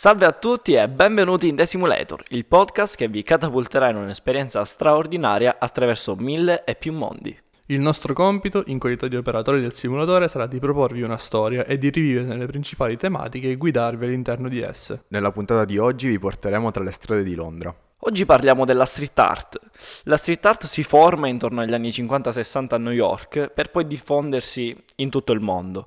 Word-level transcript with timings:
Salve 0.00 0.24
a 0.24 0.32
tutti 0.32 0.72
e 0.72 0.88
benvenuti 0.88 1.46
in 1.46 1.56
The 1.56 1.66
Simulator, 1.66 2.24
il 2.28 2.46
podcast 2.46 2.96
che 2.96 3.06
vi 3.06 3.22
catapulterà 3.22 3.90
in 3.90 3.96
un'esperienza 3.96 4.64
straordinaria 4.64 5.56
attraverso 5.58 6.16
mille 6.16 6.64
e 6.64 6.74
più 6.74 6.94
mondi. 6.94 7.38
Il 7.66 7.80
nostro 7.80 8.14
compito, 8.14 8.62
in 8.68 8.78
qualità 8.78 9.08
di 9.08 9.16
operatori 9.16 9.60
del 9.60 9.74
simulatore, 9.74 10.28
sarà 10.28 10.46
di 10.46 10.58
proporvi 10.58 11.02
una 11.02 11.18
storia 11.18 11.66
e 11.66 11.76
di 11.76 11.90
rivivere 11.90 12.34
le 12.34 12.46
principali 12.46 12.96
tematiche 12.96 13.50
e 13.50 13.56
guidarvi 13.56 14.06
all'interno 14.06 14.48
di 14.48 14.62
esse. 14.62 15.02
Nella 15.08 15.32
puntata 15.32 15.66
di 15.66 15.76
oggi 15.76 16.08
vi 16.08 16.18
porteremo 16.18 16.70
tra 16.70 16.82
le 16.82 16.92
strade 16.92 17.22
di 17.22 17.34
Londra. 17.34 17.74
Oggi 17.98 18.24
parliamo 18.24 18.64
della 18.64 18.86
street 18.86 19.18
art. 19.18 19.60
La 20.04 20.16
street 20.16 20.46
art 20.46 20.64
si 20.64 20.82
forma 20.82 21.28
intorno 21.28 21.60
agli 21.60 21.74
anni 21.74 21.90
50-60 21.90 22.66
a 22.70 22.78
New 22.78 22.92
York 22.94 23.50
per 23.50 23.70
poi 23.70 23.86
diffondersi 23.86 24.74
in 24.94 25.10
tutto 25.10 25.32
il 25.32 25.40
mondo. 25.40 25.86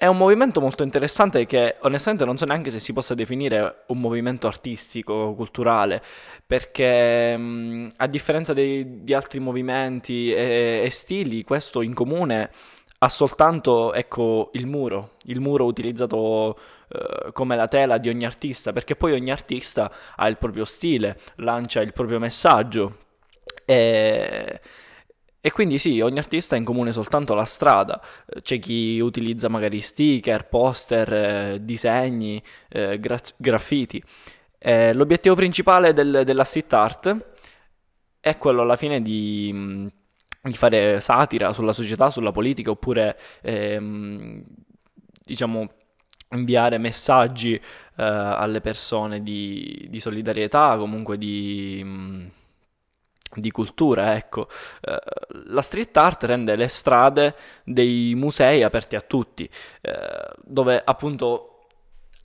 È 0.00 0.06
un 0.06 0.16
movimento 0.16 0.60
molto 0.60 0.84
interessante 0.84 1.44
che 1.44 1.74
onestamente 1.80 2.24
non 2.24 2.36
so 2.36 2.44
neanche 2.44 2.70
se 2.70 2.78
si 2.78 2.92
possa 2.92 3.14
definire 3.14 3.82
un 3.88 3.98
movimento 3.98 4.46
artistico, 4.46 5.34
culturale, 5.34 6.00
perché 6.46 7.32
a 7.96 8.06
differenza 8.06 8.52
dei, 8.52 9.02
di 9.02 9.12
altri 9.12 9.40
movimenti 9.40 10.32
e, 10.32 10.82
e, 10.84 10.90
stili, 10.90 11.42
questo 11.42 11.82
in 11.82 11.94
comune 11.94 12.50
ha 12.98 13.08
soltanto 13.08 13.92
ecco, 13.92 14.50
il 14.52 14.66
muro, 14.68 15.14
il 15.24 15.40
muro 15.40 15.64
utilizzato 15.64 16.56
eh, 16.90 17.32
come 17.32 17.56
la 17.56 17.66
tela 17.66 17.98
di 17.98 18.08
ogni 18.08 18.24
artista, 18.24 18.72
perché 18.72 18.94
poi 18.94 19.14
ogni 19.14 19.32
artista 19.32 19.90
ha 20.14 20.28
il 20.28 20.36
proprio 20.36 20.64
stile, 20.64 21.18
lancia 21.38 21.80
il 21.80 21.92
proprio 21.92 22.20
messaggio. 22.20 22.98
E 23.64 24.60
e 25.40 25.52
quindi 25.52 25.78
sì, 25.78 26.00
ogni 26.00 26.18
artista 26.18 26.56
ha 26.56 26.58
in 26.58 26.64
comune 26.64 26.92
soltanto 26.92 27.34
la 27.34 27.44
strada, 27.44 28.00
c'è 28.42 28.58
chi 28.58 28.98
utilizza 28.98 29.48
magari 29.48 29.80
sticker, 29.80 30.48
poster, 30.48 31.12
eh, 31.12 31.58
disegni, 31.62 32.42
eh, 32.68 32.98
gra- 32.98 33.20
graffiti. 33.36 34.02
Eh, 34.58 34.92
l'obiettivo 34.92 35.36
principale 35.36 35.92
del, 35.92 36.22
della 36.24 36.42
street 36.42 36.72
art 36.72 37.16
è 38.20 38.36
quello 38.36 38.62
alla 38.62 38.74
fine 38.74 39.00
di, 39.00 39.86
di, 40.42 40.52
fare 40.54 41.00
satira 41.00 41.52
sulla 41.52 41.72
società, 41.72 42.10
sulla 42.10 42.32
politica, 42.32 42.70
oppure 42.70 43.16
ehm, 43.42 44.42
diciamo 45.24 45.70
inviare 46.30 46.78
messaggi 46.78 47.54
eh, 47.54 47.60
alle 47.96 48.60
persone 48.60 49.22
di, 49.22 49.86
di, 49.88 50.00
solidarietà, 50.00 50.76
comunque 50.76 51.16
di 51.16 52.28
di 53.34 53.50
cultura, 53.50 54.16
ecco. 54.16 54.48
Eh, 54.80 54.98
la 55.46 55.62
street 55.62 55.96
art 55.96 56.24
rende 56.24 56.56
le 56.56 56.68
strade 56.68 57.34
dei 57.64 58.14
musei 58.14 58.62
aperti 58.62 58.96
a 58.96 59.00
tutti, 59.00 59.48
eh, 59.80 60.28
dove 60.44 60.82
appunto, 60.84 61.66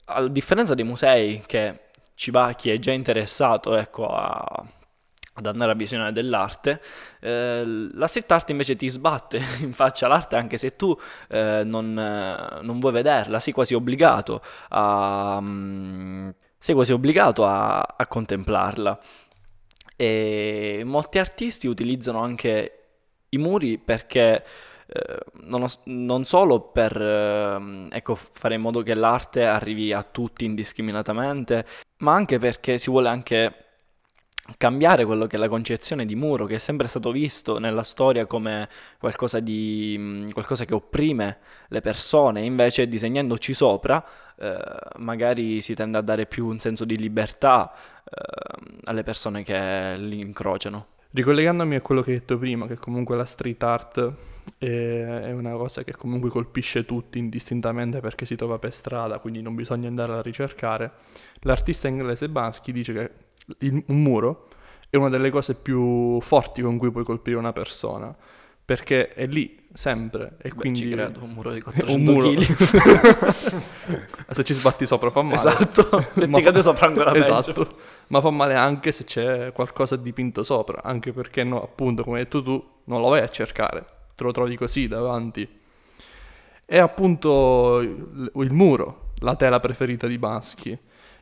a 0.05 0.27
differenza 0.27 0.73
dei 0.73 0.85
musei 0.85 1.41
che 1.45 1.79
ci 2.15 2.31
va 2.31 2.53
chi 2.53 2.69
è 2.69 2.79
già 2.79 2.91
interessato, 2.91 3.75
ecco, 3.75 4.07
a, 4.07 4.65
ad 5.35 5.45
andare 5.45 5.71
a 5.71 5.75
visionare 5.75 6.11
dell'arte, 6.11 6.81
eh, 7.19 7.63
la 7.65 8.07
street 8.07 8.31
art 8.31 8.49
invece 8.51 8.75
ti 8.75 8.87
sbatte 8.89 9.41
in 9.61 9.73
faccia 9.73 10.07
l'arte 10.07 10.35
anche 10.35 10.57
se 10.57 10.75
tu 10.75 10.95
eh, 11.29 11.63
non, 11.65 11.93
non, 11.93 12.79
vuoi 12.79 12.91
vederla, 12.91 13.39
sei 13.39 13.53
quasi 13.53 13.73
obbligato 13.73 14.41
a, 14.69 15.37
um, 15.39 16.33
sei 16.63 16.75
quasi 16.75 16.93
obbligato 16.93 17.45
a, 17.45 17.81
a 17.81 18.07
contemplarla. 18.07 18.99
E 19.95 20.81
molti 20.85 21.19
artisti 21.19 21.67
utilizzano 21.67 22.19
anche 22.21 22.79
i 23.29 23.37
muri 23.37 23.77
perché 23.77 24.43
eh, 24.85 25.17
non, 25.43 25.65
non, 25.85 26.25
solo 26.25 26.59
per 26.61 26.99
eh, 26.99 27.87
ecco, 27.89 28.15
fare 28.15 28.55
in 28.55 28.61
modo 28.61 28.83
che 28.83 28.93
l'arte 28.93 29.45
arrivi 29.45 29.93
a 29.93 30.03
tutti 30.03 30.45
indiscriminatamente, 30.45 31.65
ma 31.97 32.13
anche 32.13 32.37
perché 32.37 32.77
si 32.77 32.89
vuole 32.89 33.09
anche 33.09 33.57
cambiare 34.57 35.05
quello 35.05 35.25
che 35.25 35.37
è 35.37 35.39
la 35.39 35.47
concezione 35.47 36.05
di 36.05 36.15
muro, 36.15 36.45
che 36.45 36.55
è 36.55 36.59
sempre 36.59 36.87
stato 36.87 37.11
visto 37.11 37.59
nella 37.59 37.83
storia 37.83 38.25
come 38.25 38.67
qualcosa, 38.99 39.39
di, 39.39 40.25
qualcosa 40.33 40.65
che 40.65 40.73
opprime 40.73 41.37
le 41.69 41.81
persone, 41.81 42.41
invece 42.41 42.87
disegnandoci 42.87 43.53
sopra 43.53 44.05
eh, 44.43 44.57
magari 44.97 45.61
si 45.61 45.73
tende 45.73 45.97
a 45.97 46.01
dare 46.01 46.25
più 46.25 46.47
un 46.47 46.59
senso 46.59 46.83
di 46.83 46.97
libertà 46.97 47.73
eh, 48.03 48.79
alle 48.83 49.03
persone 49.03 49.43
che 49.43 49.95
li 49.97 50.19
incrociano. 50.19 50.87
Ricollegandomi 51.11 51.75
a 51.75 51.81
quello 51.81 52.01
che 52.01 52.11
hai 52.11 52.19
detto 52.19 52.37
prima, 52.37 52.67
che 52.67 52.75
comunque 52.75 53.15
la 53.15 53.23
street 53.23 53.63
art 53.63 54.13
è 54.57 55.31
una 55.31 55.51
cosa 55.51 55.83
che 55.83 55.93
comunque 55.93 56.29
colpisce 56.29 56.85
tutti 56.85 57.19
indistintamente 57.19 58.01
perché 58.01 58.25
si 58.25 58.35
trova 58.35 58.57
per 58.57 58.73
strada, 58.73 59.19
quindi 59.19 59.41
non 59.41 59.55
bisogna 59.55 59.87
andare 59.87 60.13
a 60.13 60.21
ricercare, 60.21 60.91
l'artista 61.41 61.87
inglese 61.87 62.27
Bansky 62.27 62.71
dice 62.71 62.93
che 62.93 63.11
il, 63.59 63.83
un 63.87 64.01
muro 64.01 64.47
è 64.89 64.97
una 64.97 65.09
delle 65.09 65.29
cose 65.29 65.53
più 65.53 66.19
forti 66.19 66.61
con 66.61 66.77
cui 66.77 66.91
puoi 66.91 67.03
colpire 67.03 67.37
una 67.37 67.53
persona 67.53 68.13
perché 68.65 69.09
è 69.13 69.25
lì 69.25 69.61
sempre 69.73 70.35
e 70.37 70.49
Beh, 70.49 70.55
quindi 70.55 70.79
ci 70.79 70.89
credo 70.89 71.23
un 71.23 71.31
muro 71.31 71.51
di 71.51 71.59
400 71.63 72.13
kg 72.13 73.63
se 74.33 74.43
ci 74.43 74.53
sbatti 74.53 74.85
sopra 74.85 75.09
fa 75.09 75.21
male. 75.21 75.35
Esatto. 75.35 76.07
Se 76.13 76.29
ti 76.29 76.41
cade 76.41 76.61
sopra 76.61 76.87
ancora 76.87 77.15
esatto. 77.15 77.53
Peggio. 77.53 77.77
ma 78.07 78.21
fa 78.21 78.29
male 78.29 78.55
anche 78.55 78.91
se 78.91 79.03
c'è 79.03 79.51
qualcosa 79.51 79.95
dipinto 79.95 80.43
sopra 80.43 80.81
anche 80.83 81.11
perché 81.11 81.43
no 81.43 81.61
appunto 81.61 82.03
come 82.03 82.17
hai 82.17 82.23
detto 82.23 82.43
tu 82.43 82.63
non 82.85 83.01
lo 83.01 83.09
vai 83.09 83.21
a 83.21 83.29
cercare. 83.29 83.85
Te 84.15 84.23
lo 84.23 84.31
trovi 84.31 84.55
così 84.55 84.87
davanti. 84.87 85.47
È 86.65 86.77
appunto 86.77 87.79
il, 87.81 88.31
il 88.35 88.53
muro 88.53 89.11
la 89.19 89.35
tela 89.35 89.59
preferita 89.59 90.07
di 90.07 90.17
Baschi 90.17 90.77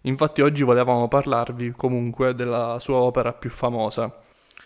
Infatti 0.05 0.41
oggi 0.41 0.63
volevamo 0.63 1.07
parlarvi 1.07 1.73
comunque 1.77 2.33
della 2.33 2.79
sua 2.79 2.97
opera 2.97 3.33
più 3.33 3.51
famosa. 3.51 4.11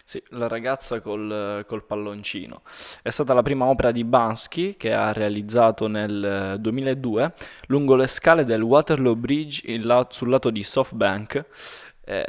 Sì, 0.07 0.21
La 0.29 0.47
ragazza 0.47 1.01
col, 1.01 1.65
col 1.65 1.83
palloncino. 1.83 2.61
È 3.01 3.09
stata 3.09 3.33
la 3.33 3.41
prima 3.41 3.65
opera 3.65 3.91
di 3.91 4.03
Bansky 4.03 4.77
che 4.77 4.93
ha 4.93 5.11
realizzato 5.11 5.87
nel 5.87 6.57
2002 6.59 7.33
lungo 7.67 7.95
le 7.95 8.05
scale 8.05 8.45
del 8.45 8.61
Waterloo 8.61 9.15
Bridge 9.15 9.63
la, 9.79 10.05
sul 10.11 10.29
lato 10.29 10.51
di 10.51 10.61
SoftBank. 10.61 11.45
Eh, 12.05 12.25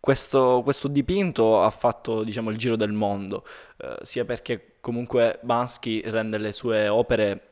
questo, 0.00 0.62
questo, 0.64 0.88
dipinto 0.88 1.62
ha 1.62 1.70
fatto 1.70 2.24
diciamo, 2.24 2.50
il 2.50 2.56
giro 2.56 2.74
del 2.74 2.90
mondo, 2.90 3.46
eh, 3.76 3.98
sia 4.02 4.24
perché 4.24 4.78
comunque 4.80 5.38
Bansky 5.42 6.00
rende 6.10 6.38
le 6.38 6.50
sue 6.50 6.88
opere 6.88 7.51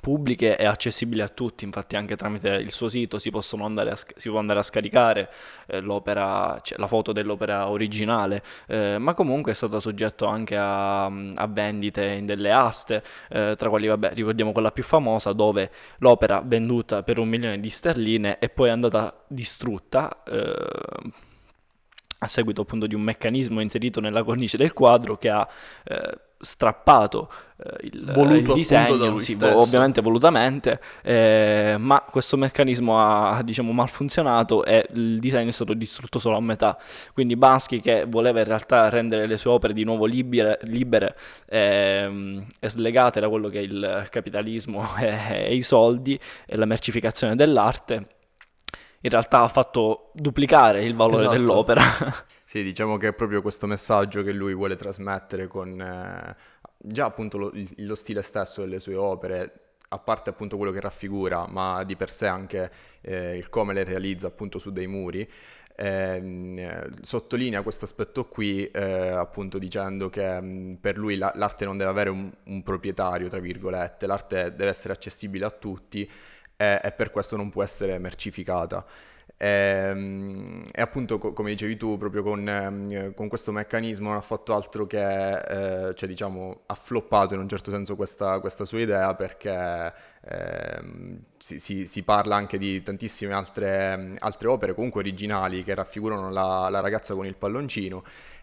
pubbliche 0.00 0.56
e 0.56 0.64
accessibili 0.64 1.20
a 1.20 1.28
tutti, 1.28 1.64
infatti 1.64 1.96
anche 1.96 2.16
tramite 2.16 2.48
il 2.50 2.72
suo 2.72 2.88
sito 2.88 3.18
si, 3.18 3.30
a, 3.34 3.96
si 4.16 4.28
può 4.28 4.38
andare 4.38 4.58
a 4.58 4.62
scaricare 4.62 5.30
eh, 5.66 5.80
l'opera, 5.80 6.60
cioè, 6.62 6.78
la 6.78 6.86
foto 6.86 7.12
dell'opera 7.12 7.68
originale, 7.68 8.42
eh, 8.66 8.98
ma 8.98 9.14
comunque 9.14 9.52
è 9.52 9.54
stato 9.54 9.80
soggetto 9.80 10.26
anche 10.26 10.56
a, 10.56 11.04
a 11.06 11.46
vendite 11.46 12.04
in 12.06 12.26
delle 12.26 12.52
aste, 12.52 13.02
eh, 13.28 13.54
tra 13.56 13.68
quali 13.68 13.86
vabbè, 13.86 14.12
ricordiamo 14.14 14.52
quella 14.52 14.72
più 14.72 14.82
famosa 14.82 15.32
dove 15.32 15.70
l'opera 15.98 16.42
venduta 16.44 17.02
per 17.02 17.18
un 17.18 17.28
milione 17.28 17.60
di 17.60 17.70
sterline 17.70 18.38
è 18.38 18.48
poi 18.48 18.70
andata 18.70 19.24
distrutta 19.26 20.22
eh, 20.24 21.26
a 22.20 22.26
seguito 22.26 22.62
appunto 22.62 22.86
di 22.86 22.94
un 22.94 23.02
meccanismo 23.02 23.60
inserito 23.60 24.00
nella 24.00 24.24
cornice 24.24 24.56
del 24.56 24.72
quadro 24.72 25.16
che 25.16 25.28
ha 25.28 25.48
eh, 25.84 26.18
strappato 26.40 27.28
eh, 27.56 27.86
il, 27.86 28.44
il, 28.46 28.52
disegno, 28.52 29.18
sì, 29.18 29.36
ovviamente 29.40 30.00
volutamente, 30.00 30.80
eh, 31.02 31.74
ma 31.78 32.04
questo 32.08 32.36
meccanismo 32.36 32.98
ha 32.98 33.42
diciamo, 33.42 33.72
malfunzionato 33.72 34.64
e 34.64 34.86
il 34.94 35.18
disegno 35.18 35.48
è 35.48 35.52
stato 35.52 35.74
distrutto 35.74 36.18
solo 36.20 36.36
a 36.36 36.40
metà. 36.40 36.78
Quindi 37.12 37.34
Bansky 37.34 37.80
che 37.80 38.04
voleva 38.06 38.38
in 38.38 38.44
realtà 38.46 38.88
rendere 38.88 39.26
le 39.26 39.36
sue 39.36 39.50
opere 39.50 39.72
di 39.72 39.82
nuovo 39.82 40.04
libere, 40.04 40.58
libere 40.62 41.16
ehm, 41.48 42.46
e 42.60 42.68
slegate 42.68 43.18
da 43.18 43.28
quello 43.28 43.48
che 43.48 43.58
è 43.58 43.62
il 43.62 44.06
capitalismo 44.10 44.94
e, 44.98 45.46
e 45.46 45.54
i 45.56 45.62
soldi 45.62 46.18
e 46.46 46.56
la 46.56 46.64
mercificazione 46.64 47.34
dell'arte, 47.34 47.94
in 49.00 49.10
realtà 49.10 49.40
ha 49.42 49.48
fatto 49.48 50.10
duplicare 50.14 50.84
il 50.84 50.94
valore 50.94 51.22
esatto. 51.22 51.36
dell'opera. 51.36 51.82
Sì, 52.48 52.62
diciamo 52.62 52.96
che 52.96 53.08
è 53.08 53.12
proprio 53.12 53.42
questo 53.42 53.66
messaggio 53.66 54.22
che 54.22 54.32
lui 54.32 54.54
vuole 54.54 54.76
trasmettere 54.76 55.48
con 55.48 55.78
eh, 55.78 56.34
già 56.78 57.04
appunto 57.04 57.36
lo, 57.36 57.52
lo, 57.76 57.94
stile 57.94 58.22
stesso 58.22 58.62
delle 58.62 58.78
sue 58.78 58.94
opere, 58.94 59.74
a 59.88 59.98
parte 59.98 60.30
appunto 60.30 60.56
quello 60.56 60.72
che 60.72 60.80
raffigura, 60.80 61.46
ma 61.46 61.84
di 61.84 61.94
per 61.94 62.10
sé 62.10 62.26
anche 62.26 62.70
eh, 63.02 63.36
il 63.36 63.50
come 63.50 63.74
le 63.74 63.84
realizza 63.84 64.28
appunto 64.28 64.58
su 64.58 64.72
dei 64.72 64.86
muri. 64.86 65.30
Eh, 65.76 66.90
sottolinea 67.02 67.60
questo 67.60 67.84
aspetto 67.84 68.24
qui 68.28 68.64
eh, 68.70 69.10
appunto 69.10 69.58
dicendo 69.58 70.08
che 70.08 70.40
mh, 70.40 70.78
per 70.80 70.96
lui 70.96 71.18
la, 71.18 71.30
l'arte 71.34 71.66
non 71.66 71.76
deve 71.76 71.90
avere 71.90 72.08
un, 72.08 72.32
un 72.44 72.62
proprietario 72.62 73.28
tra 73.28 73.40
virgolette, 73.40 74.06
l'arte 74.06 74.54
deve 74.54 74.68
essere 74.70 74.94
accessibile 74.94 75.44
a 75.44 75.50
tutti 75.50 76.10
e, 76.56 76.80
e 76.82 76.92
per 76.92 77.10
questo 77.10 77.36
non 77.36 77.50
può 77.50 77.62
essere 77.62 77.98
mercificata. 77.98 78.86
E, 79.36 79.46
ehm, 79.46 80.64
e, 80.72 80.80
appunto, 80.80 81.18
co- 81.18 81.32
come 81.32 81.50
dicevi 81.50 81.76
tu, 81.76 81.96
proprio 81.98 82.22
con, 82.22 82.48
eh, 82.48 83.12
con, 83.14 83.28
questo 83.28 83.52
meccanismo 83.52 84.08
non 84.08 84.16
ha 84.16 84.20
fatto 84.20 84.54
altro 84.54 84.86
che, 84.86 85.88
eh, 85.88 85.94
cioè, 85.94 86.08
diciamo, 86.08 86.62
ha 86.66 86.74
floppato 86.74 87.34
in 87.34 87.40
un 87.40 87.48
certo 87.48 87.70
senso 87.70 87.96
questa, 87.96 88.40
questa 88.40 88.64
sua 88.64 88.80
idea 88.80 89.14
perché 89.14 89.92
eh, 90.22 90.80
si, 91.36 91.58
si, 91.58 91.86
si, 91.86 92.02
parla 92.02 92.36
anche 92.36 92.58
di 92.58 92.82
tantissime 92.82 93.32
altre, 93.34 94.16
altre, 94.18 94.48
opere, 94.48 94.74
comunque 94.74 95.00
originali, 95.00 95.62
che 95.62 95.74
raffigurano 95.74 96.30
la, 96.30 96.68
la 96.70 96.80
ragazza 96.80 97.14
con 97.14 97.26
il 97.26 97.36
palloncino 97.36 98.02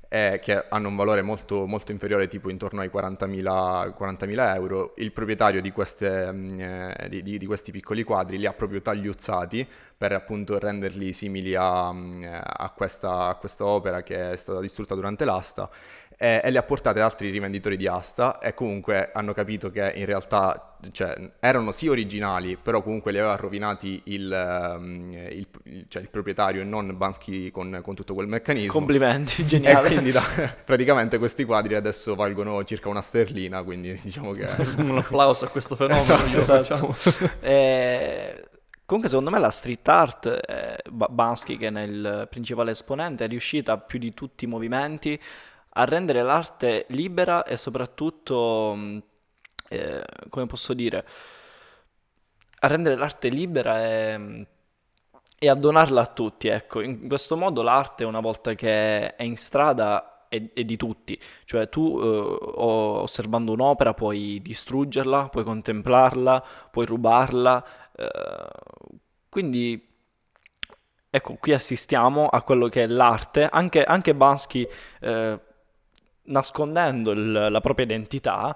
eh, 0.09 0.39
che 0.41 0.65
hanno 0.69 0.87
un 0.87 0.95
valore 0.95 1.21
molto, 1.21 1.65
molto, 1.65 1.91
inferiore, 1.91 2.27
tipo 2.27 2.49
intorno 2.49 2.81
ai 2.81 2.89
40.000, 2.93 3.93
40.000 3.97 4.55
euro. 4.55 4.93
Il 4.97 5.11
proprietario 5.11 5.61
di, 5.61 5.71
queste, 5.71 6.31
mm, 6.31 6.59
eh, 6.59 7.07
di, 7.09 7.23
di, 7.23 7.37
di, 7.37 7.45
questi 7.45 7.71
piccoli 7.71 8.03
quadri 8.03 8.37
li 8.37 8.45
ha 8.45 8.53
proprio 8.53 8.81
tagliuzzati 8.81 9.67
per 9.97 10.11
appunto 10.11 10.59
renderli 10.59 11.13
simili 11.13 11.55
a, 11.55 11.91
mm, 11.91 12.23
a, 12.41 12.73
questa, 12.75 13.27
a 13.27 13.35
questa 13.35 13.65
opera 13.65 14.03
che 14.03 14.31
è 14.31 14.35
stata 14.35 14.59
distrutta 14.59 14.95
durante 14.95 15.25
l'asta 15.25 15.69
e, 16.17 16.41
e, 16.43 16.49
le 16.49 16.57
ha 16.57 16.63
portate 16.63 16.99
ad 16.99 17.05
altri 17.05 17.29
rivenditori 17.29 17.77
di 17.77 17.87
asta 17.87 18.39
e 18.39 18.53
comunque 18.53 19.11
hanno 19.13 19.33
capito 19.33 19.69
che 19.69 19.91
in 19.95 20.05
realtà 20.05 20.77
cioè, 20.91 21.31
erano 21.39 21.71
sì 21.71 21.87
originali, 21.87 22.57
però 22.57 22.81
comunque 22.81 23.11
li 23.11 23.19
aveva 23.19 23.35
rovinati 23.35 24.01
il, 24.05 24.75
um, 24.77 25.11
il, 25.13 25.47
il, 25.63 25.85
cioè 25.87 26.01
il 26.01 26.09
proprietario 26.09 26.61
e 26.61 26.63
non 26.63 26.95
Bansky 26.95 27.51
con, 27.51 27.79
con, 27.83 27.95
tutto 27.95 28.13
quel 28.13 28.27
meccanismo. 28.27 28.71
Complimenti, 28.71 29.45
geniale. 29.45 29.87
E 29.87 29.91
quindi 29.91 30.11
da, 30.11 30.21
praticamente 30.63 31.17
questi 31.17 31.43
quadri 31.43 31.75
adesso 31.75 32.15
valgono 32.15 32.63
circa 32.63 32.89
una 32.89 33.01
sterlina, 33.01 33.63
quindi 33.63 33.99
diciamo 34.01 34.31
che... 34.31 34.47
Un 34.77 34.97
applauso 34.97 35.45
a 35.45 35.47
questo 35.49 35.75
fenomeno. 35.75 36.01
Esatto, 36.01 36.91
esatto. 36.91 37.39
eh... 37.41 38.43
Comunque 38.85 39.09
secondo 39.09 39.31
me 39.31 39.39
la 39.39 39.49
street 39.49 39.87
art, 39.87 40.27
eh, 40.47 40.77
Bansky 40.91 41.57
che 41.57 41.67
è 41.67 41.69
nel 41.71 42.27
principale 42.29 42.69
esponente, 42.69 43.25
è 43.25 43.27
riuscita 43.27 43.79
più 43.79 43.97
di 43.97 44.13
tutti 44.13 44.45
i 44.45 44.47
movimenti 44.47 45.19
a 45.77 45.85
rendere 45.85 46.21
l'arte 46.21 46.85
libera 46.89 47.43
e 47.43 47.57
soprattutto, 47.57 48.73
mm, 48.75 48.97
eh, 49.69 50.03
come 50.29 50.45
posso 50.45 50.73
dire, 50.73 51.05
a 52.59 52.67
rendere 52.67 52.95
l'arte 52.95 53.29
libera 53.29 53.85
e, 53.85 54.17
mm, 54.17 54.41
e, 55.39 55.49
a 55.49 55.53
donarla 55.55 56.01
a 56.01 56.05
tutti, 56.07 56.47
ecco. 56.47 56.81
In 56.81 57.07
questo 57.07 57.35
modo 57.37 57.61
l'arte 57.61 58.05
una 58.05 58.21
volta 58.21 58.53
che 58.53 59.15
è 59.15 59.23
in 59.23 59.35
strada 59.37 60.27
è, 60.29 60.39
di 60.63 60.77
tutti, 60.77 61.19
cioè 61.45 61.69
tu 61.69 61.99
eh, 62.01 62.05
osservando 62.55 63.51
un'opera 63.51 63.93
puoi 63.93 64.41
distruggerla, 64.41 65.29
puoi 65.29 65.43
contemplarla, 65.43 66.43
puoi 66.71 66.85
rubarla, 66.85 67.65
eh, 67.95 68.49
quindi 69.29 69.93
ecco, 71.09 71.35
qui 71.39 71.53
assistiamo 71.53 72.27
a 72.27 72.41
quello 72.43 72.67
che 72.67 72.83
è 72.83 72.87
l'arte, 72.87 73.47
anche, 73.49 73.83
anche 73.83 74.15
Bansky 74.15 74.67
eh, 75.01 75.39
nascondendo 76.25 77.11
il, 77.11 77.31
la 77.31 77.61
propria 77.61 77.85
identità, 77.85 78.55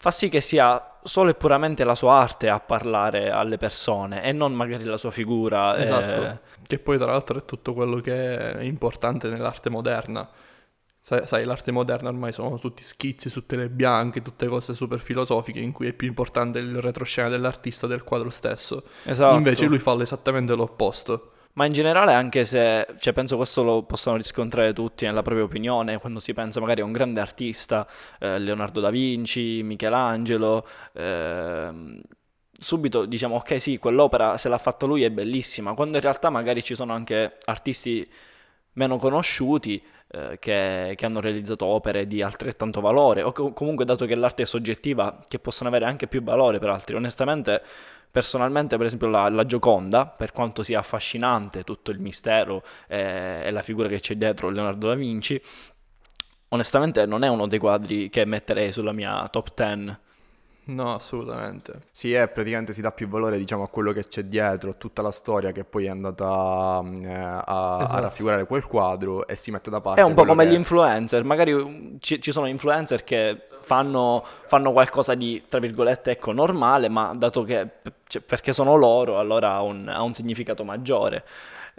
fa 0.00 0.10
sì 0.10 0.28
che 0.28 0.40
sia 0.40 0.96
solo 1.02 1.30
e 1.30 1.34
puramente 1.34 1.84
la 1.84 1.94
sua 1.94 2.14
arte 2.14 2.48
a 2.48 2.60
parlare 2.60 3.30
alle 3.30 3.56
persone 3.56 4.22
e 4.22 4.32
non 4.32 4.52
magari 4.52 4.84
la 4.84 4.98
sua 4.98 5.10
figura. 5.10 5.78
Esatto, 5.78 6.22
eh... 6.24 6.38
che 6.66 6.78
poi 6.78 6.98
tra 6.98 7.06
l'altro 7.06 7.38
è 7.38 7.44
tutto 7.44 7.74
quello 7.74 8.00
che 8.00 8.52
è 8.52 8.62
importante 8.62 9.28
nell'arte 9.28 9.70
moderna. 9.70 10.28
Sai, 11.00 11.26
sai, 11.26 11.44
l'arte 11.44 11.72
moderna 11.72 12.10
ormai 12.10 12.32
sono 12.32 12.58
tutti 12.58 12.82
schizzi 12.82 13.30
su 13.30 13.46
tele 13.46 13.70
bianche, 13.70 14.20
tutte 14.20 14.46
cose 14.46 14.74
super 14.74 15.00
filosofiche 15.00 15.58
in 15.58 15.72
cui 15.72 15.86
è 15.86 15.92
più 15.94 16.06
importante 16.06 16.58
il 16.58 16.82
retroscena 16.82 17.30
dell'artista 17.30 17.86
del 17.86 18.04
quadro 18.04 18.28
stesso. 18.28 18.82
Esatto. 19.04 19.36
Invece 19.36 19.64
lui 19.64 19.78
fa 19.78 19.98
esattamente 20.02 20.54
l'opposto. 20.54 21.32
Ma 21.58 21.66
in 21.66 21.72
generale, 21.72 22.12
anche 22.12 22.44
se 22.44 22.86
cioè, 22.98 23.12
penso 23.12 23.34
questo 23.34 23.64
lo 23.64 23.82
possano 23.82 24.16
riscontrare 24.16 24.72
tutti 24.72 25.06
nella 25.06 25.22
propria 25.22 25.42
opinione, 25.42 25.98
quando 25.98 26.20
si 26.20 26.32
pensa 26.32 26.60
magari 26.60 26.82
a 26.82 26.84
un 26.84 26.92
grande 26.92 27.20
artista, 27.20 27.84
eh, 28.20 28.38
Leonardo 28.38 28.78
da 28.78 28.90
Vinci, 28.90 29.64
Michelangelo, 29.64 30.64
eh, 30.92 32.00
subito 32.52 33.06
diciamo 33.06 33.34
ok 33.34 33.60
sì, 33.60 33.76
quell'opera 33.78 34.36
se 34.36 34.48
l'ha 34.48 34.56
fatta 34.56 34.86
lui 34.86 35.02
è 35.02 35.10
bellissima, 35.10 35.74
quando 35.74 35.96
in 35.96 36.02
realtà 36.04 36.30
magari 36.30 36.62
ci 36.62 36.76
sono 36.76 36.92
anche 36.92 37.38
artisti 37.46 38.08
meno 38.74 38.96
conosciuti 38.96 39.82
eh, 40.10 40.38
che, 40.38 40.94
che, 40.96 41.06
hanno 41.06 41.20
realizzato 41.20 41.66
opere 41.66 42.06
di 42.06 42.22
altrettanto 42.22 42.80
valore, 42.80 43.22
o 43.22 43.32
co- 43.32 43.52
comunque 43.52 43.84
dato 43.84 44.06
che 44.06 44.14
l'arte 44.14 44.42
è 44.42 44.46
soggettiva, 44.46 45.24
che 45.28 45.38
possono 45.38 45.68
avere 45.68 45.84
anche 45.84 46.06
più 46.06 46.22
valore 46.22 46.58
per 46.58 46.70
altri. 46.70 46.94
Onestamente 46.94 47.62
Personalmente, 48.10 48.76
per 48.78 48.86
esempio, 48.86 49.08
la, 49.08 49.28
la, 49.28 49.44
Gioconda, 49.44 50.06
per 50.06 50.32
quanto 50.32 50.62
sia 50.62 50.78
affascinante 50.78 51.62
tutto 51.62 51.90
il 51.90 52.00
mistero 52.00 52.62
eh, 52.86 53.42
e 53.44 53.50
la 53.50 53.60
figura 53.60 53.86
che 53.86 54.00
c'è 54.00 54.16
dietro 54.16 54.48
Leonardo 54.48 54.88
da 54.88 54.94
Vinci, 54.94 55.40
onestamente 56.48 57.04
non 57.04 57.22
è 57.22 57.28
uno 57.28 57.46
dei 57.46 57.58
quadri 57.58 58.08
che 58.08 58.24
metterei 58.24 58.72
sulla 58.72 58.92
mia 58.92 59.28
top 59.28 59.52
10 59.54 59.98
No, 60.68 60.94
assolutamente. 60.94 61.82
Sì, 61.92 62.12
è 62.12 62.28
praticamente 62.28 62.74
si 62.74 62.82
dà 62.82 62.92
più 62.92 63.08
valore 63.08 63.38
diciamo, 63.38 63.62
a 63.62 63.68
quello 63.68 63.92
che 63.92 64.06
c'è 64.06 64.24
dietro, 64.24 64.70
a 64.70 64.74
tutta 64.74 65.00
la 65.00 65.10
storia 65.10 65.50
che 65.50 65.64
poi 65.64 65.86
è 65.86 65.88
andata 65.88 66.80
mm, 66.82 67.04
eh, 67.04 67.14
a, 67.14 67.76
esatto. 67.80 67.96
a, 67.96 68.00
raffigurare 68.00 68.44
quel 68.44 68.66
quadro 68.66 69.26
e 69.26 69.34
si 69.34 69.50
mette 69.50 69.70
da 69.70 69.80
parte. 69.80 70.00
È 70.02 70.04
un 70.04 70.12
po' 70.12 70.26
come 70.26 70.44
che... 70.44 70.50
gli 70.50 70.54
influencer, 70.54 71.24
magari 71.24 71.54
mm, 71.54 71.96
ci, 72.00 72.20
ci, 72.20 72.32
sono 72.32 72.46
influencer 72.46 73.02
che 73.02 73.44
fanno, 73.62 74.22
fanno, 74.46 74.72
qualcosa 74.72 75.14
di, 75.14 75.42
tra 75.48 75.58
virgolette, 75.58 76.10
ecco, 76.10 76.32
normale, 76.32 76.90
ma 76.90 77.14
dato 77.16 77.44
che, 77.44 77.68
cioè, 78.06 78.20
perché 78.20 78.52
sono 78.52 78.76
loro, 78.76 79.18
allora 79.18 79.52
ha 79.54 79.62
un, 79.62 79.88
ha 79.88 80.02
un 80.02 80.12
significato 80.12 80.64
maggiore 80.64 81.24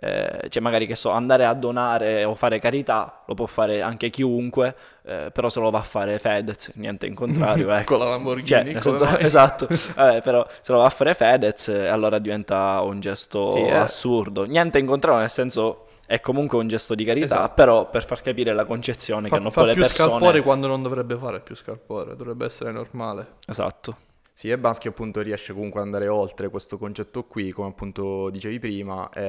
eh, 0.02 0.48
cioè 0.50 0.62
magari 0.62 0.88
che 0.88 0.96
so, 0.96 1.10
andare 1.10 1.46
a 1.46 1.54
donare 1.54 2.24
o 2.24 2.34
fare 2.34 2.60
carità 2.60 3.24
lo 3.26 3.34
può 3.34 3.46
fare 3.46 3.82
anche 3.82 4.10
chiunque, 4.10 4.76
eh, 5.04 5.30
però 5.34 5.50
se 5.50 5.60
lo 5.60 5.70
va 5.70 5.80
a 5.80 5.84
fare 5.84 6.18
Fedez, 6.20 6.72
niente 6.76 7.06
in 7.06 7.16
contrario. 7.16 7.70
Ecco. 7.72 7.96
Con 7.98 8.06
la 8.06 8.12
Lamborghini. 8.12 8.46
Cioè, 8.46 8.82
senso, 8.82 9.06
esatto, 9.20 9.68
eh, 9.68 10.22
però 10.22 10.46
se 10.62 10.72
lo 10.72 10.80
va 10.80 10.86
a 10.86 10.90
fare 10.90 11.14
Fedez 11.14 11.68
allora 11.68 12.18
diventa 12.20 12.82
un 12.82 13.00
gesto 13.02 13.52
sì, 13.52 13.60
eh. 13.60 13.76
assurdo. 13.76 14.46
Niente 14.46 14.80
in 14.80 14.86
contrario, 14.86 15.20
nel 15.20 15.30
senso 15.30 15.86
è 16.06 16.22
comunque 16.22 16.58
un 16.58 16.68
gesto 16.68 16.96
di 16.96 17.04
carità, 17.04 17.36
esatto. 17.36 17.54
però 17.54 17.90
per 17.90 18.06
far 18.06 18.22
capire 18.22 18.54
la 18.54 18.66
concezione 18.66 19.28
fa, 19.28 19.36
che 19.36 19.42
hanno 19.42 19.52
poi 19.52 19.66
le 19.68 19.74
persone... 19.76 19.90
Fa 19.90 20.04
più 20.04 20.18
scalpore 20.18 20.42
quando 20.42 20.68
non 20.68 20.82
dovrebbe 20.82 21.16
fare 21.18 21.40
più 21.42 21.56
scalpore, 21.56 22.16
dovrebbe 22.16 22.46
essere 22.46 22.72
normale. 22.72 23.34
Esatto. 23.46 23.96
Sì, 24.40 24.50
e 24.50 24.58
Bansky 24.58 24.88
appunto 24.88 25.20
riesce 25.20 25.52
comunque 25.52 25.82
ad 25.82 25.88
andare 25.88 26.08
oltre 26.08 26.48
questo 26.50 26.78
concetto 26.78 27.26
qui, 27.26 27.52
come 27.52 27.68
appunto 27.68 28.30
dicevi 28.30 28.58
prima, 28.58 29.10
e, 29.10 29.22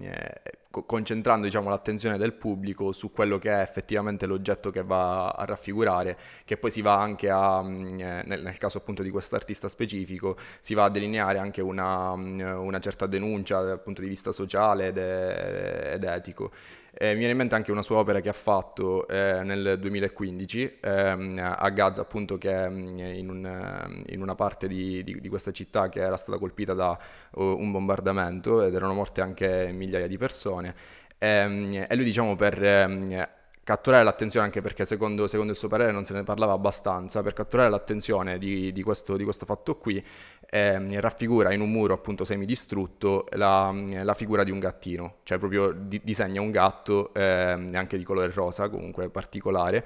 e, 0.00 0.40
concentrando 0.84 1.46
diciamo, 1.46 1.70
l'attenzione 1.70 2.18
del 2.18 2.34
pubblico 2.34 2.92
su 2.92 3.12
quello 3.12 3.38
che 3.38 3.50
è 3.50 3.60
effettivamente 3.60 4.26
l'oggetto 4.26 4.70
che 4.70 4.82
va 4.82 5.28
a 5.28 5.44
raffigurare, 5.44 6.16
che 6.44 6.56
poi 6.56 6.70
si 6.70 6.82
va 6.82 7.00
anche 7.00 7.30
a, 7.30 7.62
nel, 7.62 8.24
nel 8.24 8.58
caso 8.58 8.78
appunto 8.78 9.02
di 9.02 9.10
questo 9.10 9.36
artista 9.36 9.68
specifico, 9.68 10.36
si 10.60 10.74
va 10.74 10.84
a 10.84 10.90
delineare 10.90 11.38
anche 11.38 11.62
una, 11.62 12.10
una 12.12 12.80
certa 12.80 13.06
denuncia 13.06 13.62
dal 13.62 13.80
punto 13.80 14.00
di 14.00 14.08
vista 14.08 14.32
sociale 14.32 14.88
ed, 14.88 14.98
ed 14.98 16.04
etico. 16.04 16.50
Eh, 16.98 17.10
mi 17.10 17.18
viene 17.18 17.32
in 17.32 17.36
mente 17.36 17.54
anche 17.54 17.70
una 17.70 17.82
sua 17.82 17.98
opera 17.98 18.20
che 18.20 18.30
ha 18.30 18.32
fatto 18.32 19.06
eh, 19.06 19.42
nel 19.44 19.76
2015 19.78 20.78
ehm, 20.80 21.54
a 21.58 21.68
Gaza, 21.68 22.00
appunto, 22.00 22.38
che 22.38 22.70
mm, 22.70 22.98
in, 22.98 23.28
un, 23.28 23.44
eh, 23.44 24.14
in 24.14 24.22
una 24.22 24.34
parte 24.34 24.66
di, 24.66 25.04
di, 25.04 25.20
di, 25.20 25.28
questa 25.28 25.52
città 25.52 25.90
che 25.90 26.00
era 26.00 26.16
stata 26.16 26.38
colpita 26.38 26.72
da 26.72 26.98
uh, 27.32 27.42
un 27.42 27.70
bombardamento 27.70 28.62
ed 28.62 28.74
erano 28.74 28.94
morte 28.94 29.20
anche 29.20 29.70
migliaia 29.72 30.06
di 30.06 30.16
persone. 30.16 30.65
E, 30.66 31.26
ehm, 31.26 31.86
e 31.88 31.94
lui, 31.94 32.04
diciamo, 32.04 32.36
per 32.36 32.62
ehm, 32.62 33.28
catturare 33.66 34.04
l'attenzione, 34.04 34.46
anche 34.46 34.60
perché 34.60 34.84
secondo, 34.84 35.26
secondo, 35.26 35.50
il 35.50 35.58
suo 35.58 35.66
parere 35.66 35.90
non 35.90 36.04
se 36.04 36.14
ne 36.14 36.22
parlava 36.22 36.52
abbastanza, 36.52 37.20
per 37.22 37.32
catturare 37.32 37.68
l'attenzione 37.68 38.38
di, 38.38 38.70
di, 38.70 38.82
questo, 38.84 39.16
di 39.16 39.24
questo, 39.24 39.44
fatto 39.44 39.76
qui, 39.76 40.00
eh, 40.48 41.00
raffigura 41.00 41.52
in 41.52 41.60
un 41.60 41.72
muro 41.72 41.92
appunto 41.92 42.24
semidistrutto 42.24 43.26
la, 43.32 43.74
la 44.04 44.14
figura 44.14 44.44
di 44.44 44.52
un 44.52 44.60
gattino, 44.60 45.16
cioè 45.24 45.38
proprio 45.38 45.72
di, 45.72 46.00
disegna 46.04 46.40
un 46.40 46.52
gatto 46.52 47.12
eh, 47.12 47.70
anche 47.72 47.98
di 47.98 48.04
colore 48.04 48.30
rosa, 48.30 48.68
comunque 48.68 49.08
particolare, 49.08 49.84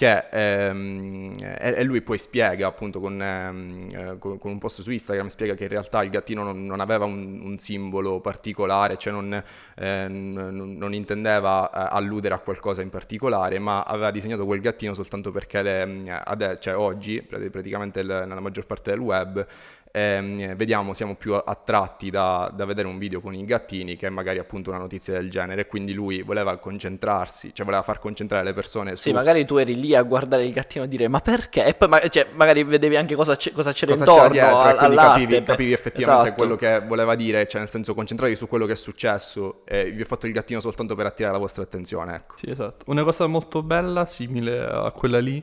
che 0.00 0.28
ehm, 0.30 1.34
e, 1.58 1.84
lui 1.84 2.00
poi 2.00 2.16
spiega 2.16 2.66
appunto 2.66 3.00
con, 3.00 3.20
ehm, 3.20 4.18
con, 4.18 4.38
con, 4.38 4.50
un 4.52 4.58
post 4.58 4.80
su 4.80 4.90
Instagram, 4.90 5.26
spiega 5.26 5.52
che 5.52 5.64
in 5.64 5.68
realtà 5.68 6.02
il 6.02 6.08
gattino 6.08 6.42
non, 6.42 6.64
non 6.64 6.80
aveva 6.80 7.04
un, 7.04 7.38
un, 7.42 7.58
simbolo 7.58 8.18
particolare, 8.20 8.96
cioè 8.96 9.12
non, 9.12 9.44
eh, 9.74 10.08
non, 10.08 10.94
intendeva 10.94 11.68
eh, 11.68 11.94
alludere 11.94 12.32
a 12.32 12.38
qualcosa 12.38 12.80
in 12.80 12.88
particolare, 12.88 13.58
ma 13.58 13.82
aveva 13.82 14.10
disegnato 14.10 14.46
quel 14.46 14.60
gattino 14.60 14.94
soltanto 14.94 15.32
perché 15.32 15.60
le, 15.60 16.10
ade- 16.24 16.58
cioè 16.60 16.74
oggi, 16.74 17.20
praticamente 17.20 18.02
nella 18.02 18.40
maggior 18.40 18.64
parte 18.64 18.92
del 18.92 19.00
web, 19.00 19.46
ehm, 19.90 20.54
vediamo, 20.54 20.92
siamo 20.92 21.14
più 21.14 21.34
attratti 21.34 22.10
da, 22.10 22.50
da, 22.54 22.64
vedere 22.64 22.88
un 22.88 22.98
video 22.98 23.20
con 23.20 23.34
i 23.34 23.44
gattini 23.44 23.96
che 23.96 24.08
magari 24.08 24.38
appunto 24.38 24.70
una 24.70 24.78
notizia 24.78 25.14
del 25.14 25.30
genere. 25.30 25.66
Quindi 25.66 25.92
lui 25.92 26.22
voleva 26.22 26.56
concentrarsi, 26.58 27.52
cioè 27.54 27.64
voleva 27.64 27.82
far 27.82 27.98
concentrare 27.98 28.44
le 28.44 28.52
persone 28.52 28.96
su... 28.96 29.02
Sì, 29.02 29.12
magari 29.12 29.44
tu 29.44 29.56
eri 29.56 29.78
lì 29.78 29.94
a 29.94 30.02
guardare 30.02 30.44
il 30.44 30.52
gattino 30.52 30.84
e 30.84 30.88
dire 30.88 31.08
ma 31.08 31.20
perché? 31.20 31.64
E 31.64 31.74
poi 31.74 31.88
ma- 31.88 32.08
cioè, 32.08 32.28
magari 32.32 32.64
vedevi 32.64 32.96
anche 32.96 33.14
cosa, 33.14 33.36
c- 33.36 33.52
cosa 33.52 33.72
c'era 33.72 33.92
cosa 33.92 34.04
intorno 34.04 34.32
c'era 34.32 34.48
dietro, 34.48 34.58
a- 34.58 34.70
e 34.70 34.76
quindi 34.76 34.96
all'arte. 34.96 35.20
capivi, 35.20 35.42
capivi 35.42 35.72
effettivamente 35.72 36.28
Esatto. 36.28 36.36
quello 36.36 36.56
che 36.56 36.86
voleva 36.86 37.14
dire, 37.14 37.46
cioè 37.46 37.60
nel 37.60 37.70
senso 37.70 37.94
concentravi 37.94 38.36
su 38.36 38.46
quello 38.46 38.66
che 38.66 38.72
è 38.72 38.76
successo 38.76 39.62
e 39.64 39.90
vi 39.90 40.02
ho 40.02 40.06
fatto 40.06 40.26
il 40.26 40.32
gattino 40.32 40.60
soltanto 40.60 40.94
per 40.94 41.06
attirare 41.06 41.34
la 41.34 41.40
vostra 41.40 41.62
attenzione, 41.62 42.14
ecco. 42.14 42.36
Sì, 42.36 42.50
esatto. 42.50 42.84
Una 42.90 43.02
cosa 43.02 43.26
molto 43.26 43.62
bella, 43.62 44.06
simile 44.06 44.60
a 44.60 44.90
quella 44.92 45.18
lì, 45.18 45.42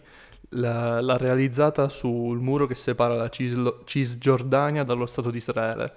la- 0.49 1.01
l'ha 1.01 1.17
realizzata 1.17 1.89
sul 1.89 2.39
muro 2.39 2.65
che 2.67 2.75
separa 2.75 3.15
la 3.15 3.29
Cislo- 3.29 3.81
Cisgiordania 3.85 4.83
dallo 4.83 5.05
Stato 5.05 5.29
di 5.31 5.37
Israele, 5.37 5.93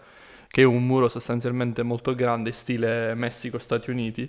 che 0.48 0.62
è 0.62 0.64
un 0.64 0.84
muro 0.86 1.08
sostanzialmente 1.08 1.82
molto 1.82 2.14
grande, 2.14 2.52
stile 2.52 3.14
Messico-Stati 3.14 3.90
Uniti, 3.90 4.28